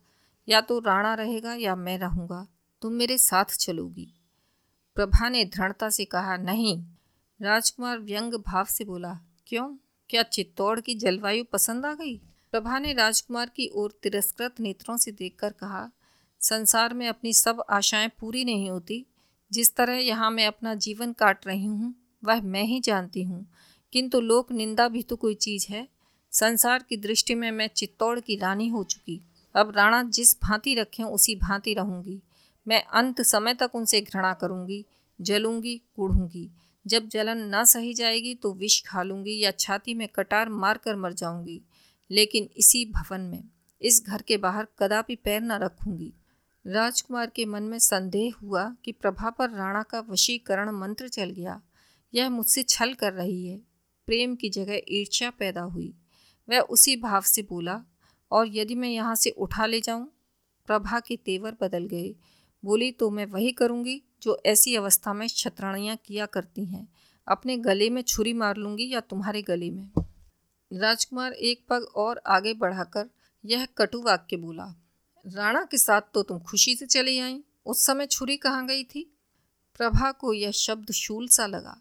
या 0.50 0.60
तो 0.60 0.78
राणा 0.78 1.14
रहेगा 1.14 1.54
या 1.54 1.76
मैं 1.76 1.98
रहूँगा, 1.98 2.48
तुम 2.82 2.92
मेरे 2.92 3.18
साथ 3.18 3.44
चलोगी। 3.44 4.14
प्रभा 4.94 5.28
ने 5.28 5.44
दृढ़ता 5.44 5.90
से 5.90 6.04
कहा, 6.04 6.36
नहीं। 6.36 6.84
राजकुमार 7.42 7.98
व्यंग 7.98 8.34
भाव 8.34 8.64
से 8.64 8.84
बोला, 8.84 9.20
क्यों? 9.46 9.76
क्या 10.08 10.22
चित्तौड़ 10.22 10.80
की 10.80 10.94
जलवायु 10.94 11.44
पसंद 11.44 11.86
आ 11.86 11.94
गई? 11.94 12.16
प्रभा 12.52 12.78
ने 12.78 12.92
राजकुमार 12.92 13.48
की 13.48 13.70
ओर 13.74 13.98
तिरस्कृत 14.02 14.60
नेत्रों 14.60 14.96
से 14.96 15.12
देखकर 15.12 15.52
कहा, 15.52 15.90
संसार 16.40 16.94
में 16.94 17.08
अपनी 17.08 17.32
सब 17.32 17.64
आशाएँ 17.70 18.08
पूरी 18.08 18.44
नहीं 18.44 18.70
होती। 18.70 19.06
जिस 19.52 19.76
तरह 19.76 19.92
यहाँ 19.92 20.30
मैं 20.30 20.46
अपना 20.46 20.74
जीवन 20.74 21.12
काट 21.12 21.46
रही 21.46 21.64
हूँ, 21.64 21.94
वह 22.24 22.42
मैं 22.42 22.64
ही 22.64 22.80
जानती 22.80 23.22
हूँ। 23.22 23.52
किंतु 23.92 24.20
लोक 24.20 24.52
निंदा 24.52 24.88
भी 24.88 25.02
तो 25.02 25.16
कोई 25.16 25.34
चीज़ 25.34 25.66
है। 25.68 25.88
संसार 26.30 26.82
की 26.82 26.96
दृष्टि 26.96 27.34
में 27.34 27.50
मैं 27.50 27.68
चित्तौड़ 27.68 28.20
की 28.20 28.36
रानी 28.36 28.68
हो 28.68 28.84
चुकी। 28.84 29.29
अब 29.54 29.72
राणा 29.76 30.02
जिस 30.02 30.36
भांति 30.42 30.74
रखें, 30.74 31.04
उसी 31.04 31.34
भांति 31.36 31.74
रहूँगी। 31.74 32.20
मैं 32.68 32.82
अंत 32.84 33.22
समय 33.22 33.54
तक 33.54 33.70
उनसे 33.74 34.00
घृणा 34.00 34.32
करूँगी, 34.34 34.84
जलूँगी, 35.20 35.80
कूढ़ूँगी। 35.96 36.50
जब 36.86 37.08
जलन 37.08 37.38
ना 37.38 37.64
सही 37.64 37.94
जाएगी 37.94 38.34
तो 38.34 38.52
विष 38.54 38.82
खा 38.86 39.02
लूँगी 39.02 39.38
या 39.38 39.50
छाती 39.50 39.94
में 39.94 40.08
कटार 40.08 40.48
मार 40.48 40.78
कर 40.78 40.96
मर 40.96 41.12
जाऊँगी। 41.12 41.60
लेकिन 42.10 42.48
इसी 42.56 42.84
भवन 42.84 43.20
में, 43.20 43.44
इस 43.82 44.02
घर 44.06 44.22
के 44.22 44.36
बाहर 44.36 44.66
कदापि 44.78 45.16
पैर 45.16 45.40
न 45.40 45.52
रखूँगी। 45.52 46.12
राजकुमार 46.66 47.26
के 47.26 47.44
मन 47.44 47.62
में 47.62 47.78
संदेह 47.78 48.34
हुआ 48.42 48.76
कि 48.84 48.92
प्रभा 48.92 49.30
पर 49.30 49.50
राणा 49.50 49.82
का 49.82 50.00
वशीकरण 50.00 50.70
मंत्र 50.70 51.08
चल 51.08 51.30
गया। 51.30 51.60
यह 52.14 52.30
मुझसे 52.30 52.62
छल 52.62 52.94
कर 52.94 53.12
रही 53.12 53.46
है। 53.46 53.58
प्रेम 54.06 54.34
की 54.34 54.48
जगह 54.48 54.80
ईर्ष्या 54.88 55.30
पैदा 55.30 55.60
हुई। 55.60 55.94
वह 56.48 56.60
उसी 56.60 56.96
भाव 56.96 57.20
से 57.20 57.42
बोला 57.42 57.82
और 58.30 58.48
यदि 58.48 58.74
मैं 58.74 58.88
यहाँ 58.88 59.14
से 59.14 59.30
उठा 59.30 59.66
ले 59.66 59.80
जाऊँ? 59.80 60.06
प्रभा 60.68 61.00
के 61.00 61.16
तेवर 61.16 61.56
बदल 61.60 61.86
गए। 61.86 62.14
बोली 62.62 62.90
तो 62.92 63.10
मैं 63.10 63.26
वही 63.26 63.52
करूँगी 63.52 64.02
जो 64.22 64.40
ऐसी 64.46 64.74
अवस्था 64.76 65.12
में 65.12 65.26
छतरानियाँ 65.28 65.96
किया 65.96 66.26
करती 66.26 66.64
हैं। 66.64 66.86
अपने 67.26 67.56
गले 67.56 67.88
में 67.90 68.02
छुरी 68.02 68.32
मार 68.32 68.56
लूँगी 68.56 68.88
या 68.88 69.00
तुम्हारे 69.00 69.42
गले 69.42 69.70
में? 69.70 69.90
राजकुमार 70.70 71.32
एक 71.32 71.64
पग 71.68 71.86
और 71.96 72.20
आगे 72.26 72.54
बढ़ाकर 72.54 73.08
यह 73.44 73.66
कटु 73.78 74.02
वाक्य 74.02 74.36
बोला, 74.36 74.64
राणा 75.24 75.64
के 75.64 75.78
साथ 75.78 76.00
तो 76.14 76.22
तुम 76.22 76.38
खुशी 76.38 76.74
से 76.76 76.86
चली 76.86 77.18
आई। 77.18 77.40
उस 77.66 77.84
समय 77.86 78.06
छुरी 78.06 78.36
कहाँ 78.36 78.66
गई 78.66 78.84
थी? 78.84 79.02
प्रभा 79.78 80.10
को 80.12 80.32
यह 80.32 80.50
शब्द 80.50 80.90
शूल 80.92 81.28
सा 81.28 81.46
लगा। 81.46 81.76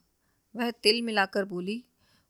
वह 0.55 0.71
तिल 0.73 1.01
मिलाकर 1.01 1.45
बोली, 1.45 1.83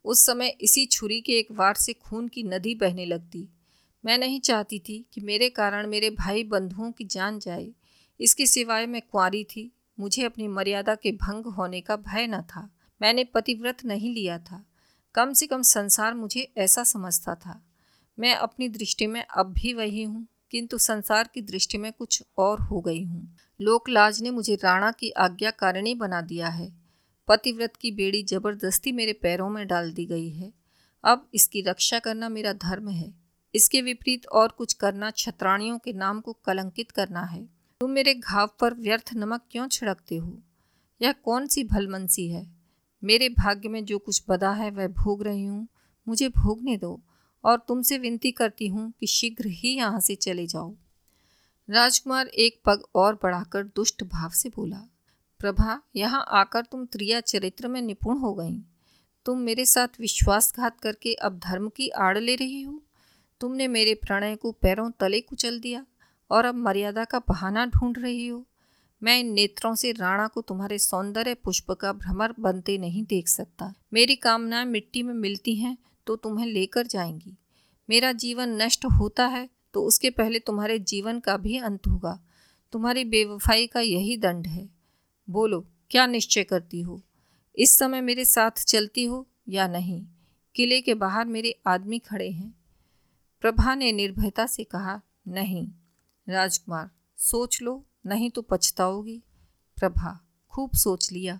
उस 0.06 0.26
समय 0.26 0.58
इसी 0.62 0.86
छुरी 0.86 1.20
के 1.22 1.34
एक 1.34 1.52
वार 1.52 1.76
से 1.76 1.94
खून 1.94 2.28
की 2.28 2.44
नदी 2.44 2.76
बहने 2.76 3.06
लगती। 3.06 3.48
मैं 4.06 4.18
नहीं 4.18 4.40
चाहती 4.40 4.80
थी 4.80 5.06
कि 5.14 5.22
मेरे 5.22 5.50
कारण 5.50 5.88
मेरे 5.88 6.10
भाई 6.10 6.44
बंधुओं 6.44 6.92
की 6.92 7.06
जान 7.06 7.40
जाए। 7.40 7.70
इसके 8.20 8.46
सिवाय 8.46 8.86
मैं 8.86 9.02
कुंवारी 9.02 9.44
थी। 9.44 9.72
मुझे 10.00 10.24
अपनी 10.24 10.48
मर्यादा 10.48 10.96
के 10.96 11.12
भंग 11.12 11.46
होने 11.46 11.82
का 11.82 11.96
भय 11.96 12.28
न 12.28 12.42
था। 12.42 12.70
मैंने 13.02 13.24
पतिव्रत 13.24 13.86
नहीं 13.86 14.14
लिया 14.14 14.40
था। 14.40 14.66
कम 15.16 15.34
से 15.34 15.48
कम 15.48 15.62
संसार 15.62 16.14
मुझे 16.14 16.52
ऐसा 16.58 16.84
समझता 16.84 17.36
था। 17.36 17.66
मैं 18.20 18.36
अपनी 18.36 18.70
दृष्टि 18.70 19.08
में 19.08 19.24
अब 19.24 19.54
भी 19.54 19.74
वही 19.74 20.04
हूँ, 20.04 20.28
किंतु 20.52 20.78
संसार 20.78 21.30
की 21.34 21.42
दृष्टि 21.42 21.78
में 21.78 21.94
कुछ 21.94 22.24
और 22.38 22.60
हो 22.60 22.82
गई 22.82 23.04
हूँ। 23.04 23.36
लोकलाज 23.62 24.22
ने 24.22 24.32
मुझे 24.32 24.56
राणा 24.56 24.92
की 24.92 25.10
आज्ञाकारिणी 25.10 25.94
बना 25.94 26.22
दिया 26.22 26.48
है। 26.48 26.74
पतिव्रत 27.28 27.76
की 27.76 27.92
बेड़ी 27.92 28.24
ज़बरदस्ती 28.24 28.92
मेरे 28.92 29.14
पैरों 29.14 29.50
में 29.50 29.68
डाल 29.68 29.92
दी 29.92 30.06
गई 30.06 30.30
है। 30.30 30.54
अब 31.04 31.30
इसकी 31.34 31.62
रक्षा 31.62 32.00
करना 32.00 32.30
मेरा 32.30 32.54
धर्म 32.54 32.90
है। 32.90 33.29
इसके 33.54 33.82
विपरीत 33.82 34.28
और 34.28 34.48
कुछ 34.48 34.74
करना 34.74 35.10
छत्राणियों 35.12 35.78
के 35.78 35.94
नाम 35.94 36.20
को 36.22 36.34
कलंकित 36.46 36.92
करना 36.92 37.22
है। 37.22 37.44
तुम 37.82 37.92
मेरे 37.92 38.14
घाव 38.14 38.50
पर 38.60 38.74
व्यर्थ 38.74 39.14
नमक 39.16 39.42
क्यों 39.52 39.68
छिड़कते 39.68 40.16
हो? 40.16 40.38
यह 41.02 41.12
कौन 41.24 41.48
सी 41.48 41.64
भलमनसी 41.64 42.28
है? 42.30 42.46
मेरे 43.04 43.30
भाग्य 43.30 43.70
में 43.70 43.84
जो 43.86 43.98
कुछ 43.98 44.24
बदा 44.30 44.52
है 44.52 44.70
वह 44.72 44.88
भोग 44.88 45.24
रही 45.24 45.46
हूँ। 45.46 45.68
मुझे 46.08 46.30
भोगने 46.30 46.78
दो 46.78 47.00
और 47.44 47.58
तुमसे 47.68 47.98
विनती 47.98 48.32
करती 48.32 48.68
हूँ 48.68 48.92
कि 49.00 49.08
शीघ्र 49.08 49.48
ही 49.48 49.76
यहाँ 49.76 50.00
से 50.00 50.16
चले 50.16 50.46
जाओ। 50.48 50.74
राजकुमार 51.70 52.28
एक 52.28 52.60
पग 52.66 52.84
और 52.96 53.16
बढ़ाकर 53.16 53.64
दुष्ट 53.66 54.04
भाव 54.04 54.30
से 54.30 54.50
बोला, 54.50 54.78
प्रभा, 55.42 55.80
यहाँ 55.96 56.24
आकर 56.30 56.62
तुम 56.62 56.86
त्रिया 56.86 57.20
चरित्र 57.20 57.68
में 57.68 57.82
निपुण 57.82 58.18
हो 58.18 58.34
गई। 58.34 58.58
तुम 59.26 59.40
मेरे 59.40 59.66
साथ 59.66 60.00
विश्वासघात 60.00 60.80
करके 60.80 61.14
अब 61.14 61.40
धर्म 61.40 61.70
की 61.70 61.90
आड़ 61.90 62.18
ले 62.18 62.36
रही 62.36 62.62
हो? 62.62 62.82
तुमने 63.42 63.68
मेरे 63.68 63.94
प्रणय 63.94 64.36
को 64.36 64.52
पैरों 64.52 64.92
तले 64.92 65.22
कुचल 65.22 65.60
दिया 65.60 65.86
और 66.32 66.46
अब 66.46 66.56
मर्यादा 66.56 67.06
का 67.06 67.20
बहाना 67.20 67.66
ढूंढ 67.66 67.98
रही 68.00 68.28
हो। 68.28 68.46
मैं 69.04 69.20
इन 69.20 69.34
नेत्रों 69.34 69.76
से 69.76 69.92
राणा 69.92 70.28
को 70.28 70.42
तुम्हारे 70.42 70.80
सौंदर्य 70.80 71.34
पुष्प 71.34 71.72
का 71.72 71.94
भ्रमर 71.94 72.34
बनते 72.40 72.78
नहीं 72.78 73.04
देख 73.04 73.28
सकता। 73.28 73.74
मेरी 73.94 74.16
कामनाएँ 74.16 74.66
मिट्टी 74.66 75.04
में 75.04 75.14
मिलती 75.14 75.56
हैं 75.56 75.78
तो 76.06 76.16
तुम्हें 76.16 76.46
लेकर 76.46 76.88
जाएँगी। 76.88 77.38
मेरा 77.90 78.12
जीवन 78.12 78.62
नष्ट 78.62 78.86
होता 78.86 79.28
है 79.28 79.50
तो 79.74 79.84
उसके 79.84 80.10
पहले 80.10 80.40
तुम्हारे 80.40 80.80
जीवन 80.80 81.20
का 81.20 81.38
भी 81.38 81.58
अंत 81.58 81.88
होगा। 81.88 82.24
तुम्हारी 82.72 83.04
बेवफाई 83.04 83.68
का 83.68 83.80
यही 83.80 84.18
दंड 84.18 84.48
है। 84.48 84.70
बोलो, 85.30 85.66
क्या 85.90 86.06
निश्चय 86.08 86.44
करती 86.44 86.82
हो? 86.82 87.02
इस 87.56 87.78
समय 87.78 88.02
मेरे 88.02 88.26
साथ 88.26 88.52
चलती 88.52 89.04
हो 89.04 89.28
या 89.50 89.68
नहीं? 89.68 90.06
किले 90.56 90.82
के 90.82 90.94
बाहर 90.94 91.26
मेरे 91.26 91.60
आदमी 91.68 92.00
खड़े 92.00 92.30
हैं। 92.30 92.59
प्रभा 93.42 93.76
ने 93.76 93.92
निर्भयता 93.92 94.46
से 94.46 94.64
कहा, 94.64 95.02
नहीं, 95.28 95.72
राजकुमार, 96.30 96.90
सोच 97.18 97.62
लो, 97.62 97.86
नहीं 98.06 98.32
तो 98.32 98.42
पछताओगी। 98.42 99.24
प्रभा 99.78 100.30
खूब 100.52 100.72
सोच 100.74 101.12
लिया। 101.12 101.40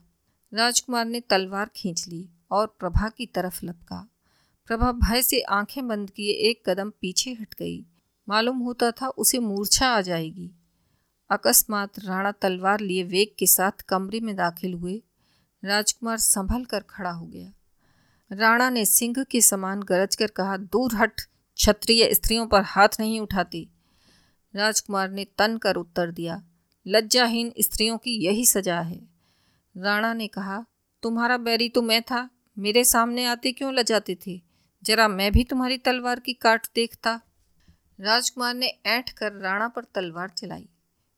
राजकुमार 0.54 1.06
ने 1.06 1.20
तलवार 1.20 1.70
खींच 1.76 2.08
ली 2.08 2.30
और 2.52 2.76
प्रभा 2.80 3.10
की 3.10 3.26
तरफ़ 3.26 3.66
लपका। 3.66 4.10
प्रभा 4.68 4.92
भय 4.92 5.22
से 5.22 5.42
आँखें 5.42 5.88
बंद 5.88 6.10
किए 6.10 6.34
एक 6.34 6.70
कदम 6.70 6.90
पीछे 6.90 7.32
हट 7.34 7.56
गई। 7.60 7.86
मालूम 8.30 8.58
होता 8.58 8.92
था 8.92 9.08
उसे 9.08 9.40
मूर्छा 9.40 9.88
आ 9.88 10.02
जाएगी। 10.02 10.52
अकस्मात 11.30 12.00
राणा 12.00 12.32
तलवार 12.32 12.80
लिए 12.80 13.04
वेग 13.04 13.28
के 13.40 13.48
साथ 13.48 13.72
कमरे 13.72 14.20
में 14.20 14.36
दाखिल 14.36 14.74
हुए। 14.74 15.04
राजकुमार 15.64 16.18
संभल 16.18 16.66
कर 16.66 16.80
खड़ा 16.80 17.12
हो 17.12 17.26
गया। 17.26 17.54
राणा 18.32 18.70
ने 18.70 18.86
सिंह 18.86 19.24
के 19.24 19.42
समान 19.42 19.84
गरज 19.84 20.16
कर 20.16 20.28
कहा, 20.28 20.58
दूर 20.58 20.96
हट 20.96 21.22
क्षत्रिय 21.60 22.14
स्त्रियों 22.14 22.48
पर 22.48 22.62
हाथ 22.62 22.90
नहीं 23.00 23.20
उठाती। 23.20 23.68
राजकुमार 24.56 25.10
ने 25.12 25.26
तन 25.38 25.58
कर 25.58 25.76
उत्तर 25.76 26.12
दिया, 26.12 26.44
लज्जाहीन 26.88 27.54
स्त्रियों 27.60 27.98
की 27.98 28.26
यही 28.26 28.46
सजा 28.46 28.82
है। 28.82 29.02
राणा 29.78 30.14
ने 30.14 30.28
कहा, 30.28 30.66
तुम्हारा 31.04 31.38
बैरी 31.38 31.70
तो 31.70 31.82
मैं 31.82 32.02
था, 32.02 32.30
मेरे 32.58 32.84
सामने 32.84 33.26
आते 33.26 33.52
क्यों 33.52 33.74
लजाते 33.74 34.18
थे? 34.28 34.42
जरा 34.84 35.08
मैं 35.08 35.32
भी 35.32 35.44
तुम्हारी 35.44 35.78
तलवार 35.78 36.20
की 36.20 36.34
काट 36.34 36.68
देखता। 36.76 37.22
राजकुमार 38.00 38.54
ने 38.54 38.68
ऐठ 38.86 39.10
कर 39.10 39.34
राणा 39.34 39.68
पर 39.68 39.84
तलवार 39.84 40.30
चलाई। 40.30 40.70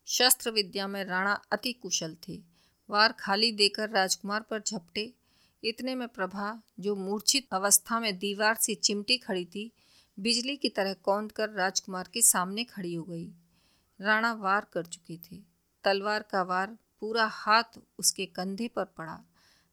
शस्त्र 0.06 0.52
विद्या 0.52 0.88
में 0.88 1.06
राणा 1.06 1.34
अति 1.52 1.74
कुशल 1.74 2.18
थे। 2.28 2.40
वार 2.90 3.12
खाली 3.12 3.52
देकर 3.52 3.90
राजकुमार 3.90 4.42
पर 4.42 4.62
झपटे। 4.62 5.14
इतने 5.64 5.96
में 5.96 6.08
प्रभा, 6.08 6.62
जो 6.80 6.96
मूर्छित 6.96 7.48
अवस्था 7.52 8.00
में 8.00 8.18
दीवार 8.18 8.56
से 8.56 8.76
चिमटी 8.76 9.18
खड़ी 9.18 9.46
थी 9.46 9.72
बिजली 10.20 10.58
की 10.58 10.70
तरह 10.70 10.94
कौंद 10.94 11.32
कर 11.32 11.50
राजकुमार 11.50 12.10
के 12.14 12.22
सामने 12.22 12.64
खड़ी 12.64 12.94
हो 12.94 13.04
गई। 13.04 13.32
राणा 14.02 14.34
वार 14.34 14.68
कर 14.74 14.86
चुके 14.86 15.18
थे। 15.18 15.44
तलवार 15.84 16.24
का 16.24 16.44
वार 16.44 16.78
पूरा 17.00 17.26
हाथ 17.26 17.64
उसके 18.00 18.26
कंधे 18.26 18.68
पर 18.68 18.86
पड़ा। 18.86 19.24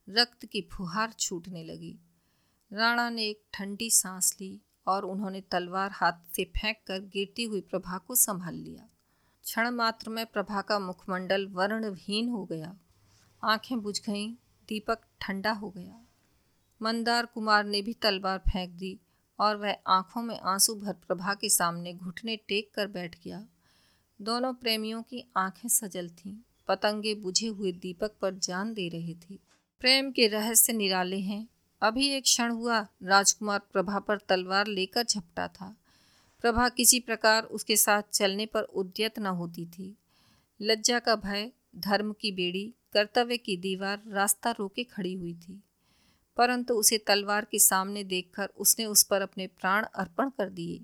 रक्त 0.09 0.45
की 0.45 0.61
फुहार 0.61 1.11
छूटने 1.11 1.63
लगी। 1.63 1.99
राणा 2.73 3.09
ने 3.09 3.25
एक 3.25 3.43
ठंडी 3.53 3.89
सांस 3.89 4.37
ली 4.41 4.61
और 4.87 5.05
उन्होंने 5.05 5.41
तलवार 5.41 5.91
हाथ 5.91 6.13
से 6.35 6.43
फेंक 6.43 6.77
कर 6.87 6.99
गिरती 6.99 7.43
हुई 7.43 7.61
प्रभा 7.61 7.97
को 7.97 8.15
संभाल 8.15 8.55
लिया। 8.55 8.89
क्षण 9.43 9.69
मात्र 9.69 10.09
में 10.09 10.25
प्रभा 10.25 10.61
का 10.61 10.79
मुखमंडल 10.79 11.47
वर्णहीन 11.47 12.29
हो 12.29 12.45
गया। 12.45 12.77
आँखें 13.43 13.81
बुझ 13.81 14.01
गईं, 14.09 14.33
दीपक 14.67 14.99
ठंडा 15.21 15.51
हो 15.51 15.69
गया। 15.69 16.01
मंदार 16.81 17.25
कुमार 17.25 17.63
ने 17.63 17.81
भी 17.81 17.93
तलवार 17.93 18.37
फेंक 18.37 18.71
दी। 18.71 18.99
और 19.39 19.55
वह 19.55 19.77
आँखों 19.87 20.21
में 20.21 20.39
आँसू 20.39 20.75
भर 20.75 20.93
प्रभा 20.93 21.33
के 21.33 21.49
सामने 21.49 21.93
घुटने 21.93 22.35
टेक 22.35 22.71
कर 22.73 22.87
बैठ 22.87 23.15
गया। 23.23 23.45
दोनों 24.21 24.53
प्रेमियों 24.53 25.01
की 25.01 25.31
आँखें 25.37 25.69
सजल 25.69 26.09
थीं। 26.09 26.37
पतंगे 26.67 27.15
बुझे 27.15 27.47
हुए 27.47 27.71
दीपक 27.71 28.11
पर 28.21 28.33
जान 28.33 28.73
दे 28.73 28.89
रहे 28.89 29.13
थे। 29.13 29.39
प्रेम 29.79 30.11
के 30.11 30.27
रहस्य 30.27 30.73
निराले 30.73 31.19
हैं। 31.19 31.47
अभी 31.81 32.07
एक 32.07 32.23
क्षण 32.23 32.51
हुआ, 32.51 32.87
राजकुमार 33.03 33.59
प्रभा 33.59 33.99
पर 33.99 34.17
तलवार 34.17 34.67
लेकर 34.67 35.03
झपटा 35.03 35.47
था। 35.47 35.77
प्रभा 36.41 36.69
किसी 36.69 36.99
प्रकार 36.99 37.43
उसके 37.43 37.77
साथ 37.77 38.03
चलने 38.13 38.45
पर 38.45 38.61
उद्यत 38.61 39.19
न 39.19 39.25
होती 39.25 39.65
थी। 39.65 39.97
लज्जा 40.61 40.99
का 40.99 41.15
भय, 41.15 41.51
धर्म 41.75 42.13
की 42.13 42.31
बेड़ी, 42.31 42.73
कर्तव्य 42.93 43.37
की 43.37 43.57
दीवार 43.57 44.01
रास्ता 44.07 44.51
रोके 44.51 44.83
खड़ी 44.83 45.13
हुई 45.13 45.33
थी। 45.33 45.63
परंतु 46.39 46.73
उसे 46.73 46.97
तलवार 46.97 47.45
के 47.45 47.59
सामने 47.59 48.03
देखकर 48.03 48.45
उसने 48.57 48.85
उस 48.85 49.03
पर 49.03 49.21
अपने 49.21 49.47
प्राण 49.47 49.85
अर्पण 49.95 50.29
कर 50.29 50.49
दिए। 50.49 50.77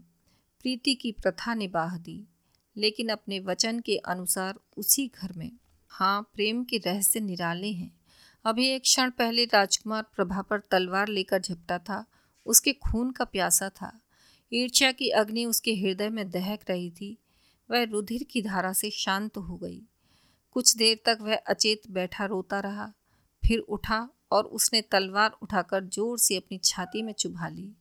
प्रीति 0.61 0.95
की 0.95 1.11
प्रथा 1.11 1.53
निबाह 1.53 1.97
दी, 1.97 2.27
लेकिन 2.77 3.09
अपने 3.09 3.39
वचन 3.39 3.79
के 3.79 3.97
अनुसार 3.97 4.59
उसी 4.77 5.11
घर 5.21 5.33
में। 5.33 5.51
हाँ 5.89 6.21
प्रेम 6.33 6.63
के 6.63 6.77
रहस्य 6.77 7.19
निराले 7.19 7.71
हैं। 7.71 7.91
अभी 8.45 8.67
एक 8.69 8.81
क्षण 8.81 9.09
पहले 9.09 9.45
राजकुमार 9.45 10.03
प्रभा 10.15 10.41
पर 10.41 10.59
तलवार 10.59 11.07
लेकर 11.07 11.41
झपटा 11.41 11.77
था। 11.77 12.05
उसके 12.45 12.73
खून 12.73 13.11
का 13.11 13.25
प्यासा 13.25 13.69
था। 13.69 13.99
ईर्ष्या 14.53 14.91
की 14.91 15.09
अग्नि 15.09 15.45
उसके 15.45 15.75
हृदय 15.75 16.09
में 16.09 16.29
दहक 16.29 16.69
रही 16.69 16.89
थी। 16.91 17.17
वह 17.71 17.83
रुधिर 17.83 18.23
की 18.23 18.41
धारा 18.41 18.73
से 18.73 18.89
शांत 18.89 19.37
हो 19.37 19.57
गई। 19.57 19.81
कुछ 20.51 20.75
देर 20.77 20.99
तक 21.05 21.17
वह 21.21 21.35
अचेत 21.35 21.81
बैठा 21.89 22.25
रोता 22.25 22.59
रहा। 22.59 22.93
फिर 23.43 23.59
उठा 23.59 24.09
और 24.31 24.43
उसने 24.43 24.81
तलवार 24.81 25.37
उठाकर 25.41 25.83
ज़ोर 25.83 26.19
से 26.19 26.35
अपनी 26.35 26.59
छाती 26.63 27.01
में 27.01 27.13
चुभा 27.13 27.47
ली। 27.47 27.71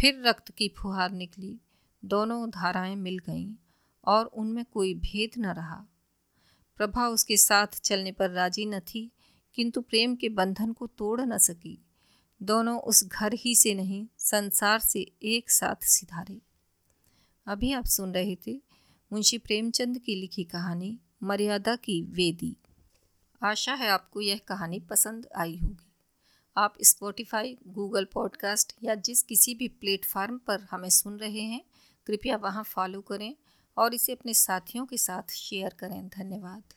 फिर 0.00 0.22
रक्त 0.26 0.50
की 0.50 0.68
फुहार 0.68 1.10
निकली। 1.10 1.60
दोनों 2.04 2.50
धाराएँ 2.50 2.96
मिल 2.96 3.18
गईं 3.18 3.54
और 4.06 4.24
उनमें 4.24 4.64
कोई 4.64 4.94
भेद 4.94 5.30
न 5.38 5.46
रहा। 5.46 5.86
प्रभा 6.76 7.08
उसके 7.08 7.36
साथ 7.36 7.66
चलने 7.66 8.12
पर 8.12 8.30
राज़ी 8.30 8.66
न 8.66 8.80
थी, 8.80 9.10
किंतु 9.54 9.80
प्रेम 9.80 10.16
के 10.16 10.28
बंधन 10.28 10.72
को 10.72 10.86
तोड़ 10.86 11.20
न 11.20 11.38
सकी। 11.38 11.78
दोनों 12.42 12.80
उस 12.80 13.04
घर 13.04 13.32
ही 13.34 13.54
से 13.54 13.74
नहीं, 13.74 14.06
संसार 14.18 14.78
से 14.78 15.12
एक 15.22 15.50
साथ 15.50 15.84
सिधारे। 15.84 16.40
अभी 17.46 17.72
आप 17.72 17.84
सुन 17.84 18.12
रहे 18.12 18.36
थे 18.46 18.62
मुंशी 19.12 19.38
प्रेमचंद 19.38 19.98
की 19.98 20.14
लिखी 20.14 20.44
कहानी, 20.44 20.98
मर्यादा 21.22 21.76
की 21.76 22.02
वेदी। 22.02 22.56
आशा 23.44 23.74
है, 23.74 23.88
आपको 23.88 24.20
यह 24.20 24.40
कहानी 24.48 24.80
पसंद 24.80 25.26
आई 25.36 25.56
होगी। 25.56 25.92
आप 26.56 26.74
स्पॉटिफाई 26.82 27.58
गूगल 27.66 28.04
पॉडकास्ट 28.04 28.76
या 28.82 28.94
जिस 28.94 29.22
किसी 29.22 29.54
भी 29.54 29.68
प्लेटफार्म 29.68 30.38
पर 30.38 30.60
हमें 30.60 30.90
सुन 30.90 31.16
रहे 31.16 31.40
हैं, 31.40 31.64
कृपया 32.06 32.36
वहाँ 32.36 32.64
फॉलो 32.64 33.00
करें 33.00 33.36
और 33.76 33.94
इसे 33.94 34.12
अपने 34.12 34.34
साथियों 34.34 34.86
के 34.86 34.96
साथ 34.96 35.32
शेयर 35.32 35.74
करें। 35.74 36.08
धन्यवाद। 36.08 36.74